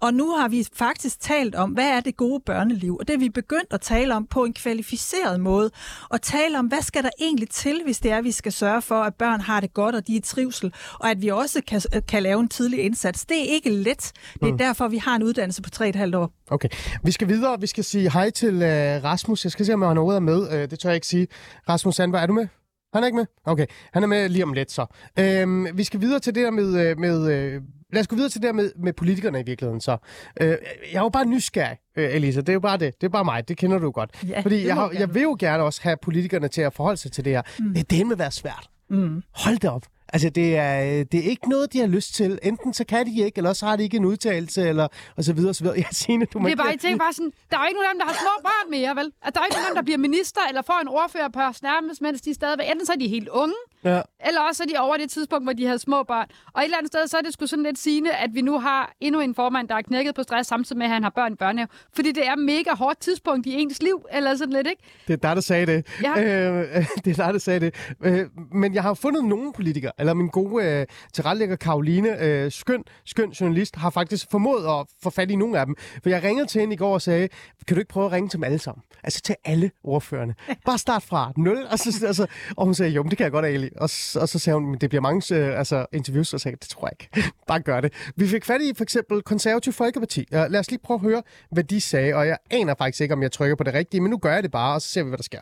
[0.00, 2.96] Og nu har vi faktisk talt om, hvad er det gode børneliv?
[2.96, 5.70] Og det er vi begyndt at tale om på en kvalificeret måde.
[6.08, 8.82] Og tale om, hvad skal der egentlig til, hvis det er, at vi skal sørge
[8.82, 11.62] for, at børn har det godt, og de er i trivsel, og at vi også
[11.66, 13.24] kan, kan lave en tidlig indsats.
[13.24, 14.12] Det er ikke let.
[14.34, 14.58] Det er mm.
[14.58, 16.32] derfor, vi har en uddannelse på 3,5 år.
[16.50, 16.68] Okay,
[17.02, 17.60] vi skal videre.
[17.60, 19.44] Vi skal sige hej til uh, Rasmus.
[19.44, 20.62] Jeg skal se, om han overhovedet er med.
[20.62, 21.27] Uh, det tør jeg ikke sige.
[21.68, 22.48] Rasmus Sandberg, er du med?
[22.94, 23.26] Han er ikke med?
[23.44, 24.86] Okay, han er med lige om lidt så.
[25.18, 26.90] Øhm, vi skal videre til det der med...
[26.90, 27.62] øh, med øh,
[27.92, 29.96] lad os gå videre til det der med, med politikerne i virkeligheden så.
[30.40, 30.58] Øh, jeg
[30.92, 32.40] er jo bare nysgerrig, øh, Elisa.
[32.40, 33.00] Det er jo bare det.
[33.00, 33.48] Det er bare mig.
[33.48, 34.10] Det kender du godt.
[34.28, 36.96] Ja, Fordi det jeg, har, jeg vil jo gerne også have politikerne til at forholde
[36.96, 37.42] sig til det her.
[37.58, 37.74] Mm.
[37.74, 38.68] Det er det med at være svært.
[38.90, 39.22] Mm.
[39.34, 39.86] Hold da op.
[40.12, 42.38] Altså, det er, øh, det er ikke noget, de har lyst til.
[42.42, 45.32] Enten så kan de ikke, eller så har de ikke en udtalelse, eller og så
[45.32, 45.76] videre, og så videre.
[45.86, 47.78] Jeg siger, du Det er ikke- bare, jeg tænker bare sådan, der er jo ikke
[47.78, 49.12] nogen af dem, der har små børn mere, vel?
[49.26, 51.40] At der er ikke nogen af dem, der bliver minister, eller får en ordfører på
[51.62, 53.54] nærmest, mens de stadigvæk, enten så er de helt unge,
[53.84, 54.00] Ja.
[54.26, 56.26] eller også er de over det tidspunkt, hvor de havde små børn.
[56.54, 58.58] Og et eller andet sted, så er det sgu sådan lidt sigende, at vi nu
[58.58, 61.32] har endnu en formand, der er knækket på stress, samtidig med, at han har børn
[61.32, 61.68] i børnehave.
[61.94, 64.82] Fordi det er mega hårdt tidspunkt i ens liv, eller sådan lidt, ikke?
[65.06, 65.86] Det er dig, der sagde det.
[66.02, 66.12] Ja.
[66.22, 67.74] Øh, det er dig, der sagde det.
[68.04, 72.84] Øh, men jeg har fundet nogle politikere, eller min gode øh, tilrettelægger Karoline, øh, skøn,
[73.04, 75.76] skøn journalist, har faktisk formået at få fat i nogle af dem.
[76.02, 77.28] For jeg ringede til hende i går og sagde,
[77.66, 78.82] kan du ikke prøve at ringe til dem alle sammen?
[79.04, 80.34] Altså til alle ordførerne.
[80.66, 81.66] Bare start fra 0.
[81.70, 82.26] Og, så, altså,
[82.56, 83.70] og hun sagde, jo, men det kan jeg godt, Ali.
[83.76, 83.90] Og,
[84.20, 86.88] og så sagde hun, men det bliver mange øh, altså, interviews, og sagde, det tror
[86.88, 87.32] jeg ikke.
[87.48, 87.92] Bare gør det.
[88.16, 90.20] Vi fik fat i for eksempel Konservativ Folkeparti.
[90.20, 92.14] Uh, lad os lige prøve at høre, hvad de sagde.
[92.14, 94.42] Og jeg aner faktisk ikke, om jeg trykker på det rigtige, men nu gør jeg
[94.42, 95.40] det bare, og så ser vi, hvad der sker.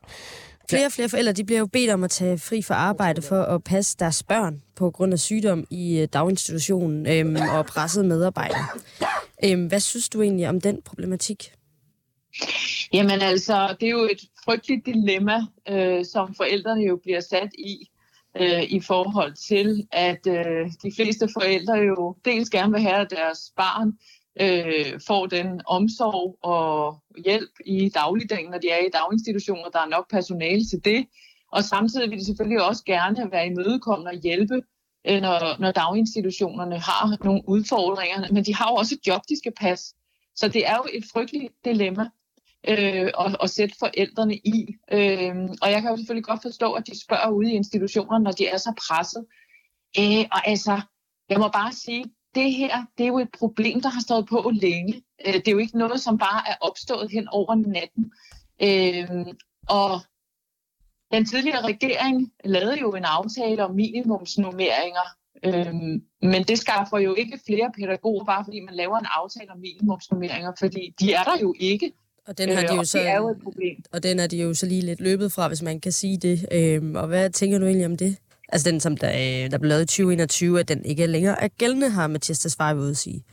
[0.71, 3.43] Flere og flere forældre de bliver jo bedt om at tage fri fra arbejde for
[3.43, 8.67] at passe deres børn på grund af sygdom i øh, daginstitutionen øhm, og presset medarbejdere.
[9.45, 11.53] Øhm, hvad synes du egentlig om den problematik?
[12.93, 17.89] Jamen altså, det er jo et frygteligt dilemma, øh, som forældrene jo bliver sat i,
[18.41, 23.11] øh, i forhold til, at øh, de fleste forældre jo dels gerne vil have, at
[23.11, 23.93] deres barn
[24.41, 29.89] øh, får den omsorg og hjælp i dagligdagen, når de er i daginstitutioner, der er
[29.89, 31.07] nok personale til det.
[31.53, 34.63] Og samtidig vil de selvfølgelig også gerne være imødekommende og hjælpe,
[35.09, 38.33] øh, når, når daginstitutionerne har nogle udfordringer.
[38.33, 39.95] Men de har jo også et job, de skal passe.
[40.37, 42.09] Så det er jo et frygteligt dilemma
[42.69, 44.77] øh, at, at sætte forældrene i.
[44.93, 48.33] Øh, og jeg kan jo selvfølgelig godt forstå, at de spørger ude i institutionerne, når
[48.33, 49.27] de er så presset.
[49.99, 50.81] Øh, og altså,
[51.29, 52.05] jeg må bare sige,
[52.37, 55.03] det her, det er jo et problem, der har stået på længe.
[55.27, 58.05] Øh, det er jo ikke noget, som bare er opstået hen over natten.
[58.67, 59.35] Øh,
[59.69, 59.93] og
[61.13, 65.07] den tidligere regering lavede jo en aftale om minimumsnummeringer,
[65.45, 69.59] øhm, men det skaffer jo ikke flere pædagoger, bare fordi man laver en aftale om
[69.59, 71.93] minimumsnummeringer, fordi de er der jo ikke,
[72.27, 73.77] Og den har de øh, jo og så, det er jo et problem.
[73.93, 76.47] og den er de jo så lige lidt løbet fra, hvis man kan sige det.
[76.53, 78.17] Øhm, og hvad tænker du egentlig om det?
[78.49, 81.49] Altså den, som der, øh, der blev lavet i 2021, at den ikke længere er
[81.49, 83.25] gældende, har Mathias Tesfaye ude at sige.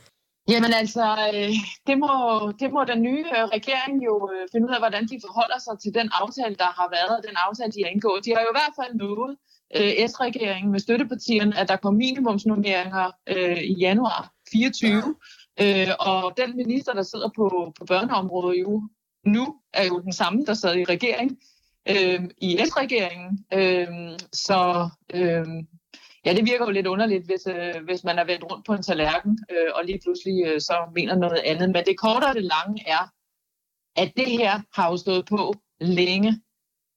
[0.50, 1.54] Jamen altså, øh,
[1.88, 2.12] det, må,
[2.60, 5.76] det må den nye øh, regering jo øh, finde ud af, hvordan de forholder sig
[5.84, 8.26] til den aftale, der har været, og den aftale, de har indgået.
[8.26, 9.34] De har jo i hvert fald lovet
[9.78, 15.16] øh, S-regeringen med støttepartierne, at der kommer minimumsnummeringer øh, i januar 24.
[15.62, 18.72] Øh, og den minister, der sidder på, på børneområdet jo,
[19.26, 21.38] nu, er jo den samme, der sad i regering,
[21.90, 23.46] øh, i S-regeringen.
[23.54, 25.48] Øh, så øh,
[26.26, 28.84] ja, det virker jo lidt underligt, hvis, øh, hvis man er vendt rundt på en
[28.84, 31.70] tallerken, øh, og lige pludselig øh, så mener noget andet.
[31.70, 33.12] Men det korte og det lange er,
[33.96, 36.42] at det her har jo stået på længe,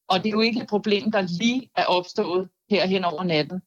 [0.09, 3.61] og det er jo ikke et problem, der lige er opstået her hen over natten.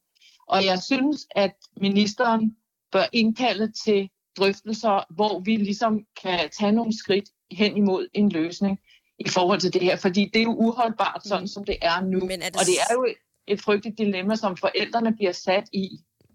[0.48, 2.56] Og jeg synes, at ministeren
[2.92, 8.78] bør indkalde til drøftelser, hvor vi ligesom kan tage nogle skridt hen imod en løsning
[9.20, 12.20] i forhold til det her, fordi det er jo uholdbart, sådan som det er nu.
[12.20, 13.06] Men er det Og det er jo
[13.46, 15.88] et frygteligt dilemma, som forældrene bliver sat i.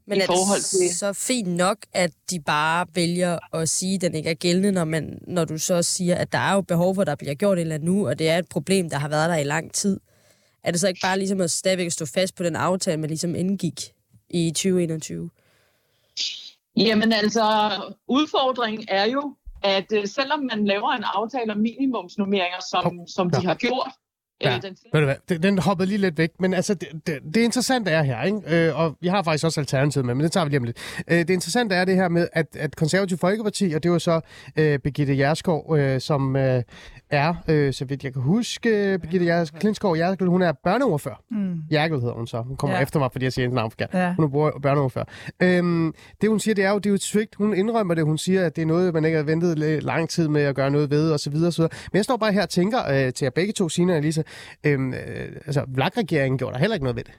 [0.08, 4.02] Men i er forhold det så fint nok, at de bare vælger at sige, at
[4.02, 6.96] den ikke er gældende, når, man, når du så siger, at der er jo behov
[6.96, 8.98] for, at der bliver gjort et eller andet nu, og det er et problem, der
[8.98, 10.00] har været der i lang tid.
[10.64, 13.36] Er det så ikke bare ligesom at stadigvæk stå fast på den aftale, man ligesom
[13.36, 13.94] indgik
[14.30, 15.30] i 2021?
[16.78, 17.72] Jamen altså,
[18.08, 23.42] udfordringen er jo, at øh, selvom man laver en aftale om minimumsnummeringer, som, som de
[23.50, 23.92] har gjort,
[24.44, 24.56] Ja.
[24.56, 27.20] øh, den Ved du hvad, den, den hoppede lige lidt væk, men altså, det, det,
[27.34, 28.68] det interessante er her, ikke?
[28.68, 30.78] Øh, og vi har faktisk også alternativet med, men det tager vi lige om lidt.
[31.08, 34.20] Øh, det interessante er det her med, at, at Konservativ Folkeparti, og det var så
[34.58, 36.64] øh, Birgitte Jerskov, øh, som øh,
[37.10, 41.16] er, øh, så vidt jeg kan huske, Birgitte Jers- Klinskov Jerkel, hun er børneordfører.
[41.32, 41.54] Mm.
[41.72, 42.42] Jerkel hedder hun så.
[42.42, 42.82] Hun kommer ja.
[42.84, 43.90] Efter mig, fordi jeg siger hendes navn forkert.
[43.94, 44.14] Ja.
[44.16, 45.06] Hun er børneordfører.
[45.40, 47.36] Øhm, det hun siger, det er jo, det er jo et svigt.
[47.36, 48.04] Hun indrømmer det.
[48.06, 50.56] Hun siger, at det er noget, man ikke har ventet la- lang tid med at
[50.56, 51.78] gøre noget ved, og så videre, og så videre.
[51.92, 54.22] Men jeg står bare her og tænker øh, til jer begge to, Signe og Elisa,
[54.64, 55.00] øhm, øh,
[55.46, 57.14] altså, Vlak-regeringen gjorde der heller ikke noget ved det.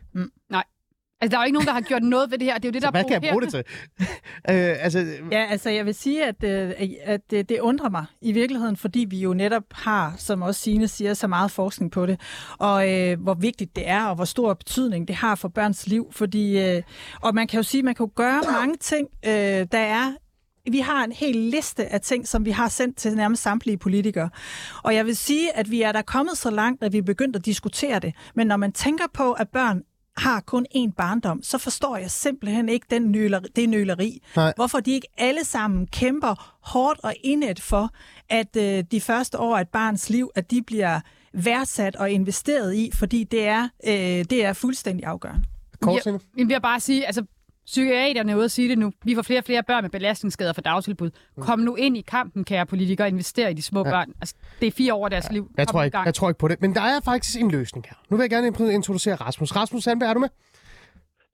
[1.21, 2.55] Altså, der er jo ikke nogen, der har gjort noget ved det her.
[2.55, 3.65] Det er jo det, der Så hvad kan jeg bruge det til?
[4.51, 8.33] øh, altså, Ja, altså jeg vil sige, at, øh, at det, det undrer mig i
[8.33, 12.21] virkeligheden, fordi vi jo netop har, som også Signe siger, så meget forskning på det,
[12.59, 16.13] og øh, hvor vigtigt det er, og hvor stor betydning det har for børns liv.
[16.13, 16.83] Fordi, øh,
[17.23, 19.09] og man kan jo sige, at man kan jo gøre mange ting.
[19.27, 20.13] Øh, der er
[20.71, 24.31] vi har en hel liste af ting, som vi har sendt til nærmest samtlige politikere.
[24.83, 27.37] Og jeg vil sige, at vi er der kommet så langt, at vi er begyndt
[27.37, 28.15] at diskutere det.
[28.35, 29.83] Men når man tænker på, at børn
[30.17, 34.23] har kun én barndom, så forstår jeg simpelthen ikke den nøleri, det nøleri.
[34.37, 34.53] Nej.
[34.57, 37.91] Hvorfor de ikke alle sammen kæmper hårdt og indet for,
[38.29, 41.01] at øh, de første år af et barns liv, at de bliver
[41.33, 43.93] værdsat og investeret i, fordi det er, øh,
[44.31, 45.45] det er fuldstændig afgørende.
[45.81, 46.21] kort, Signe?
[46.39, 47.25] Jeg vil bare sige, altså,
[47.67, 48.93] psykiaterne er ude at sige det nu.
[49.05, 51.11] Vi får flere og flere børn med belastningsskader for dagtilbud.
[51.41, 53.91] Kom nu ind i kampen, kære politikere, og investere i de små ja.
[53.91, 54.13] børn.
[54.21, 55.51] Altså, det er fire år af deres liv.
[55.57, 56.61] Jeg Kom tror, i ikke, jeg tror ikke på det.
[56.61, 57.97] Men der er faktisk en løsning her.
[58.11, 59.57] Nu vil jeg gerne introducere Rasmus.
[59.57, 60.29] Rasmus Sandberg, er du med?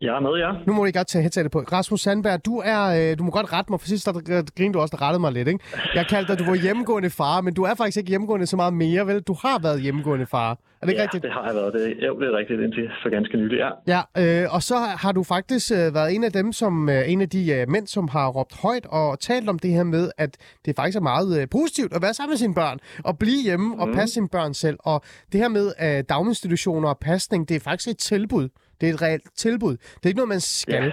[0.03, 0.51] Jeg er med, ja.
[0.67, 1.59] Nu må du godt tage headsetet på.
[1.59, 4.13] Rasmus Sandberg, du, er, øh, du må godt rette mig, for sidst der
[4.57, 5.49] grinede du også, der rettede mig lidt.
[5.49, 5.61] Ikke?
[5.95, 8.75] Jeg kaldte dig, du var hjemmegående far, men du er faktisk ikke hjemmegående så meget
[8.75, 9.21] mere, vel?
[9.21, 10.51] Du har været hjemmegående far.
[10.51, 11.23] Er det ikke ja, rigtigt?
[11.23, 11.73] det har jeg været.
[11.75, 13.71] Det, jo, det er rigtigt indtil for ganske nylig, ja.
[13.95, 17.21] Ja, øh, og så har du faktisk øh, været en af dem, som øh, en
[17.21, 20.37] af de øh, mænd, som har råbt højt og talt om det her med, at
[20.65, 23.81] det faktisk er meget øh, positivt at være sammen med sine børn, og blive hjemme
[23.81, 24.79] og passe sine børn selv.
[24.81, 28.49] Og det her med øh, daginstitutioner og pasning, det er faktisk et tilbud.
[28.83, 29.77] Det er et reelt tilbud.
[29.77, 30.85] Det er ikke noget, man skal.
[30.85, 30.91] Ja.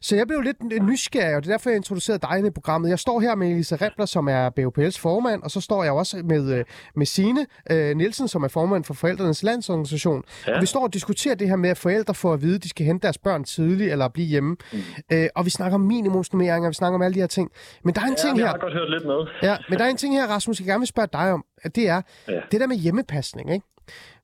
[0.00, 2.88] Så jeg blev lidt nysgerrig, og det er derfor, jeg introducerede dig ind i programmet.
[2.90, 6.16] Jeg står her med Elisa Rempler, som er BUPL's formand, og så står jeg også
[6.24, 6.64] med, øh,
[6.96, 10.22] med Signe øh, Nielsen, som er formand for Forældrenes Landsorganisation.
[10.46, 10.54] Ja.
[10.54, 12.68] Og vi står og diskuterer det her med, at forældre får at vide, at de
[12.68, 14.56] skal hente deres børn tidligt eller blive hjemme.
[14.72, 14.78] Mm.
[15.12, 17.50] Øh, og vi snakker om minimumsnummeringer, vi snakker om alle de her ting.
[17.84, 19.26] Men der er en ja ting jeg her, har godt hørt lidt med.
[19.42, 21.44] ja, men der er en ting her, Rasmus, jeg gerne vil spørge dig om.
[21.74, 22.40] Det er Ja.
[22.52, 23.66] det der med hjemmepasning, ikke?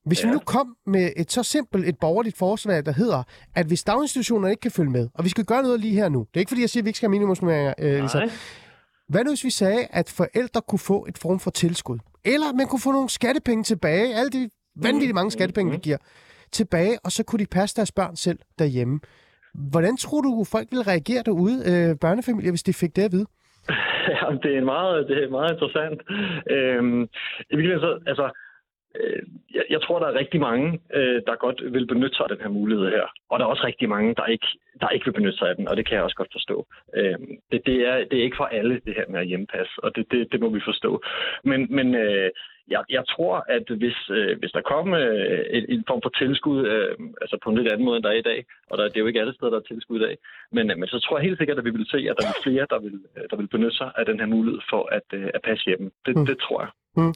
[0.05, 0.27] Hvis ja.
[0.27, 3.23] vi nu kom med et så simpelt et borgerligt forslag, der hedder,
[3.55, 6.19] at hvis daginstitutionerne ikke kan følge med, og vi skal gøre noget lige her nu.
[6.19, 8.19] Det er ikke fordi, jeg siger, at vi ikke skal have minimumsnummeringer, øh, Lisa.
[9.09, 11.99] Hvad nu, hvis vi sagde, at forældre kunne få et form for tilskud?
[12.25, 15.97] Eller man kunne få nogle skattepenge tilbage, alle de vanvittigt mange skattepenge, vi giver,
[16.51, 18.99] tilbage, og så kunne de passe deres børn selv derhjemme.
[19.71, 23.25] Hvordan tror du, folk ville reagere derude, øh, børnefamilier, hvis de fik det at vide?
[24.07, 25.99] Ja, det er meget, det er meget interessant.
[26.55, 27.01] Øhm,
[27.51, 28.25] I virkeligheden så, altså,
[29.53, 32.41] jeg, jeg tror, der er rigtig mange, øh, der godt vil benytte sig af den
[32.43, 33.05] her mulighed her.
[33.29, 34.47] Og der er også rigtig mange, der ikke,
[34.81, 36.67] der ikke vil benytte sig af den, og det kan jeg også godt forstå.
[36.95, 39.95] Øhm, det, det, er, det er ikke for alle, det her med at hjemmepasse, og
[39.95, 41.01] det, det, det må vi forstå.
[41.43, 42.29] Men, men øh,
[42.67, 46.59] jeg, jeg tror, at hvis, øh, hvis der kom øh, en, en form for tilskud,
[46.67, 48.97] øh, altså på en lidt anden måde, end der er i dag, og der, det
[48.97, 50.17] er jo ikke alle steder, der er tilskud i dag,
[50.51, 52.43] men, øh, men så tror jeg helt sikkert, at vi vil se, at der er
[52.43, 55.29] flere, der vil, øh, der vil benytte sig af den her mulighed for at, øh,
[55.33, 55.91] at passe hjemme.
[56.05, 56.25] Det, Mm.
[56.25, 56.69] det tror jeg.
[56.97, 57.13] Mm.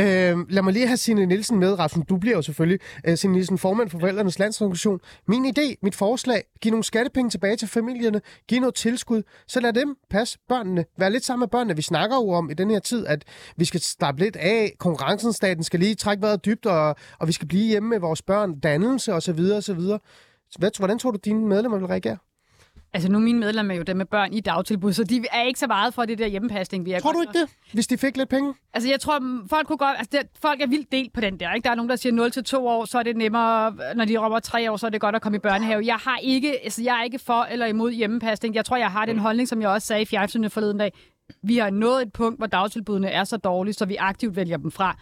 [0.00, 2.06] Øh, lad mig lige have Signe Nielsen med, Rasmus.
[2.08, 5.00] Du bliver jo selvfølgelig øh, Signe Nielsen, formand for Forældrenes Landsorganisation.
[5.28, 9.72] Min idé, mit forslag, giv nogle skattepenge tilbage til familierne, giv noget tilskud, så lad
[9.72, 10.84] dem passe børnene.
[10.98, 11.76] Vær lidt sammen med børnene.
[11.76, 13.24] Vi snakker jo om i den her tid, at
[13.56, 14.72] vi skal starte lidt af.
[14.78, 18.22] Konkurrencen, staten skal lige trække vejret dybt, og, og vi skal blive hjemme med vores
[18.22, 19.40] børn, dannelse osv.
[19.56, 19.80] osv.
[20.58, 22.16] Hvad, hvordan tror du, dine medlemmer vil reagere?
[22.92, 25.58] Altså nu er mine medlemmer jo dem med børn i dagtilbud, så de er ikke
[25.58, 26.84] så meget for det der hjemmepasning.
[26.84, 28.54] Vi er Tror du ikke det, hvis de fik lidt penge?
[28.74, 29.96] Altså, jeg tror, mm, folk kunne godt...
[29.98, 31.64] Altså, det, folk er vildt delt på den der, ikke?
[31.64, 33.74] Der er nogen, der siger 0 til 2 år, så er det nemmere...
[33.96, 35.82] Når de rummer 3 år, så er det godt at komme i børnehave.
[35.86, 36.64] Jeg har ikke...
[36.64, 38.54] Altså, jeg er ikke for eller imod hjemmepasning.
[38.54, 40.92] Jeg tror, jeg har den holdning, som jeg også sagde i fjernsynet forleden dag.
[41.42, 44.70] Vi har nået et punkt, hvor dagtilbudene er så dårlige, så vi aktivt vælger dem
[44.70, 44.96] fra.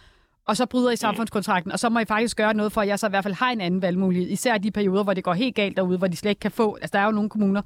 [0.49, 2.99] Og så bryder I samfundskontrakten, og så må I faktisk gøre noget for, at jeg
[2.99, 4.29] så i hvert fald har en anden valgmulighed.
[4.29, 6.75] Især de perioder, hvor det går helt galt derude, hvor de slet ikke kan få...
[6.75, 7.61] Altså, der er jo nogle kommuner,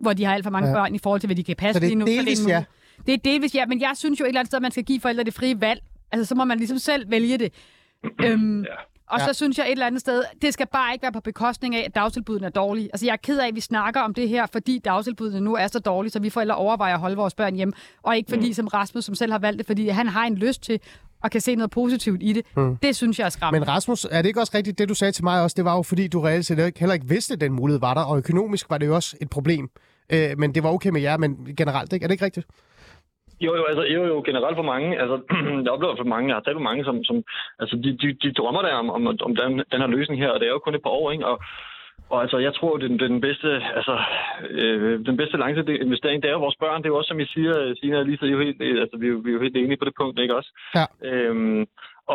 [0.00, 0.74] hvor de har alt for mange Ja.
[0.74, 2.06] børn i forhold til, hvad de kan passe Så det er lige nu.
[2.06, 2.64] delvis en ja.
[3.06, 4.84] Det er delvis ja, men jeg synes jo et eller andet sted, at man skal
[4.84, 5.80] give forældre det frie valg.
[6.12, 7.52] Altså, så må man ligesom selv vælge det.
[8.24, 8.66] Øhm, Ja.
[9.06, 9.26] og Ja.
[9.26, 11.82] så synes jeg et eller andet sted, det skal bare ikke være på bekostning af,
[11.86, 12.88] at dagtilbudene er dårlige.
[12.92, 15.66] Altså, jeg er ked af, at vi snakker om det her, fordi dagtilbudene nu er
[15.66, 17.74] så dårlige, så vi forældre overvejer at holde vores børn hjemme.
[18.02, 20.62] Og ikke fordi, som Rasmus, som selv har valgt det, fordi han har en lyst
[20.62, 20.80] til
[21.22, 22.46] og kan se noget positivt i det.
[22.56, 22.76] Mm.
[22.76, 23.60] Det synes jeg er skræmmende.
[23.66, 25.76] Men Rasmus, er det ikke også rigtigt, det du sagde til mig også, det var
[25.76, 28.18] jo fordi, du reelt set ikke- heller ikke vidste, at den mulighed var der, og
[28.18, 29.70] økonomisk var det jo også et problem.
[30.12, 32.04] Øh, men det var okay med jer, men generelt ikke.
[32.04, 32.46] Er det ikke rigtigt?
[33.40, 35.16] Jo, jo, altså, jo, jo, generelt for mange, altså,
[35.64, 37.16] jeg oplever for mange, jeg har talt med mange, som, som
[37.62, 40.40] altså, de, de, de drømmer der om, om, om den, den her løsning her, og
[40.40, 41.26] det er jo kun et par år, ikke?
[41.30, 41.36] Og,
[42.10, 43.48] og altså, jeg tror, det er den, bedste,
[43.78, 43.94] altså,
[44.50, 46.78] øh, den bedste langsigtede investering, det er jo vores børn.
[46.82, 48.96] Det er jo også, som I siger, Signe og Lisa, er jo helt, øh, altså,
[49.00, 50.50] vi, er jo, vi er jo helt enige på det punkt, ikke også?
[50.78, 50.84] Ja.
[51.08, 51.66] Øhm,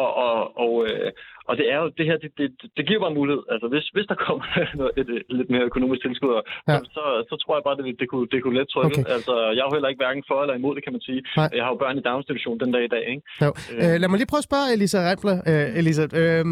[0.01, 1.11] og, og, og, øh,
[1.49, 3.43] og det er jo det her, det, det, det giver bare en mulighed.
[3.53, 4.45] Altså, hvis, hvis der kommer
[4.79, 6.31] noget, et, et, lidt mere økonomisk tilskud,
[6.67, 6.77] Ja.
[6.95, 8.87] så, så, tror jeg bare, det, det, kunne, det kunne let trykke.
[8.87, 9.01] Okay.
[9.01, 9.13] Okay.
[9.15, 11.21] Altså, jeg er jo heller ikke hverken for eller imod det, kan man sige.
[11.39, 11.49] Nej.
[11.57, 13.23] Jeg har jo børn i daginstitution den dag i dag, ikke?
[13.45, 13.51] Jo.
[13.81, 15.35] Øh, lad mig lige prøve at spørge Elisa Rempler.
[15.49, 16.43] Øh, Elisa, øh,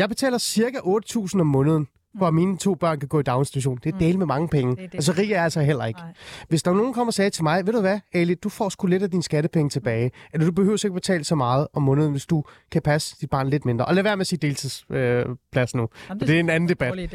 [0.00, 1.84] jeg betaler cirka 8.000 om måneden,
[2.18, 3.78] for at mine to børn kan gå i daginstitution.
[3.84, 4.70] Det er del med mange penge.
[4.76, 4.94] Det det.
[4.94, 6.00] Altså, rig er jeg altså heller ikke.
[6.00, 6.12] Nej.
[6.48, 8.86] Hvis der nogen, kommer og sagde til mig, ved du hvad, Ali, du får sgu
[8.86, 10.10] lidt af dine skattepenge tilbage.
[10.32, 13.48] Eller du behøver ikke betale så meget om måneden, hvis du kan passe dit barn
[13.48, 13.84] lidt mindre.
[13.84, 15.88] Og lad være med at sige deltidsplads øh, plads nu.
[16.08, 17.10] Jamen, Det er en anden debat.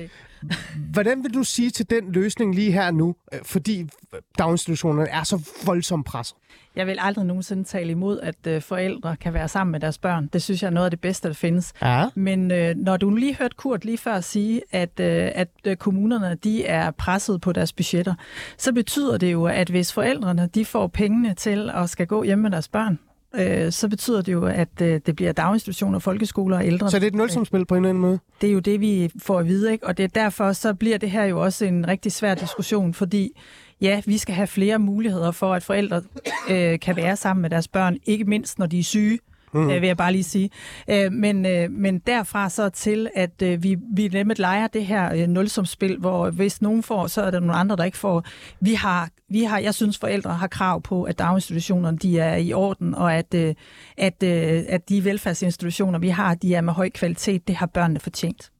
[0.93, 3.89] Hvordan vil du sige til den løsning lige her nu, øh, fordi
[4.37, 6.37] daginstitutionerne er så voldsomt presset?
[6.75, 10.29] Jeg vil aldrig nogensinde tale imod, at øh, forældre kan være sammen med deres børn.
[10.33, 11.73] Det synes jeg er noget af det bedste, der findes.
[11.81, 12.07] Ja.
[12.15, 16.65] Men øh, når du lige hørte Kurt lige før sige, at, øh, at kommunerne de
[16.65, 18.13] er presset på deres budgetter,
[18.57, 22.41] så betyder det jo, at hvis forældrene de får pengene til at skal gå hjemme
[22.41, 22.99] med deres børn,
[23.36, 26.91] øh, så betyder det jo, at øh, det bliver daginstitutioner, folkeskoler og ældre.
[26.91, 28.19] Så det er et nulsumspil på en eller anden måde?
[28.41, 29.88] Det er jo det, vi får at vide, ikke?
[29.88, 33.39] og det er derfor, så bliver det her jo også en rigtig svær diskussion, fordi
[33.81, 36.01] ja, vi skal have flere muligheder for, at forældre
[36.49, 39.32] øh, kan være sammen med deres børn, ikke mindst når de er syge, mm.
[39.55, 40.49] Øh, vil jeg bare lige sige.
[40.89, 45.13] Øh, men, øh, men derfra så til, at øh, vi, vi nemlig leger det her
[45.13, 48.23] øh, nulsumspil, hvor hvis nogen får, så er der nogle andre, der ikke får.
[48.59, 52.53] Vi har, vi har, jeg synes, forældre har krav på, at daginstitutionerne de er i
[52.53, 53.55] orden, og at, øh,
[53.97, 57.47] at, øh, at de velfærdsinstitutioner, vi har, de er med høj kvalitet.
[57.47, 58.51] Det har børnene fortjent.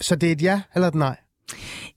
[0.00, 1.16] Så det er et ja eller et nej?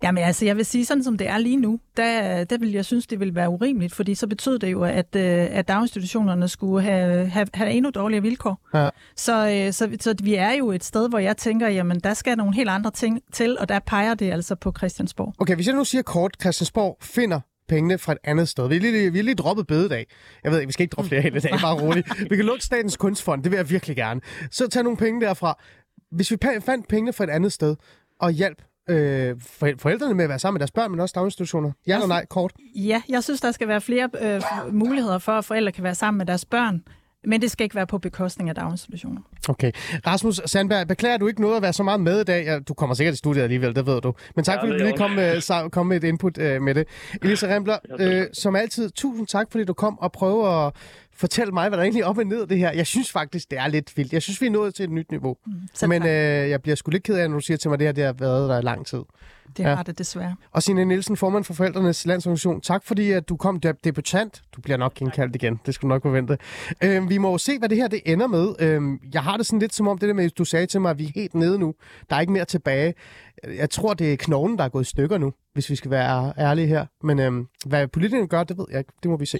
[0.03, 2.85] Jamen altså, jeg vil sige, sådan som det er lige nu, der, der vil jeg
[2.85, 6.83] synes, det vil være urimeligt, fordi så betød det jo, at, øh, at daginstitutionerne skulle
[6.83, 8.67] have, have, have endnu dårligere vilkår.
[8.73, 8.89] Ja.
[9.15, 12.37] Så, øh, så, så vi er jo et sted, hvor jeg tænker, jamen der skal
[12.37, 15.33] nogle helt andre ting til, og der peger det altså på Christiansborg.
[15.39, 18.67] Okay, hvis jeg nu siger kort, Christiansborg finder pengene fra et andet sted.
[18.67, 20.05] Vi har lige, vi har lige droppet bededag.
[20.43, 22.07] Jeg ved ikke, vi skal ikke droppe flere hele dag, bare roligt.
[22.29, 24.21] Vi kan lukke Statens Kunstfond, det vil jeg virkelig gerne.
[24.51, 25.59] Så tag nogle penge derfra.
[26.11, 27.75] Hvis vi fandt pengene fra et andet sted,
[28.19, 31.71] og hjælp øh, for- forældrene med at være sammen med deres børn, men også daginstitutioner.
[31.87, 32.53] Ja eller nej, kort.
[32.75, 34.41] Ja, jeg synes, der skal være flere øh,
[34.73, 36.83] muligheder for, at forældre kan være sammen med deres børn,
[37.25, 39.21] men det skal ikke være på bekostning af daginstitutioner.
[39.49, 39.71] Okay.
[40.07, 42.45] Rasmus Sandberg, beklager du ikke noget at være så meget med i dag?
[42.45, 44.13] Ja, du kommer sikkert i studiet alligevel, det ved du.
[44.35, 46.87] Men tak, Ja, fordi du lige kom med, kom med et input øh, med det.
[47.21, 50.73] Elisa Rembler, øh, som altid, tusind tak, fordi du kom og prøvede at
[51.13, 52.71] fortælle mig, hvad der egentlig er op og ned af det her.
[52.71, 54.13] Jeg synes faktisk, det er lidt vildt.
[54.13, 55.37] Jeg synes, vi er nået til et nyt niveau.
[55.73, 57.79] Selv Men øh, jeg bliver sgu lidt ked af, når du siger til mig, at
[57.79, 59.01] det her det har været der i lang tid.
[59.57, 59.75] Det ja.
[59.75, 60.35] har det desværre.
[60.51, 64.41] Og Signe Nielsen, formand for Forældrenes Landsorganisation, tak fordi at du kom der debutant.
[64.55, 66.37] Du bliver nok indkaldt igen, det skulle du nok forvente.
[66.83, 68.55] Øh, vi må jo se, hvad det her det ender med.
[68.59, 68.81] Øh,
[69.13, 70.91] jeg har det sådan lidt som om, det der med, at du sagde til mig,
[70.91, 71.73] at vi er helt nede nu.
[72.09, 72.93] Der er ikke mere tilbage.
[73.47, 76.33] Jeg tror, det er knoglen, der er gået i stykker nu, hvis vi skal være
[76.37, 76.85] ærlige her.
[77.03, 77.31] Men øh,
[77.65, 78.93] hvad politikerne gør, det ved jeg ikke.
[79.03, 79.39] Det må vi se.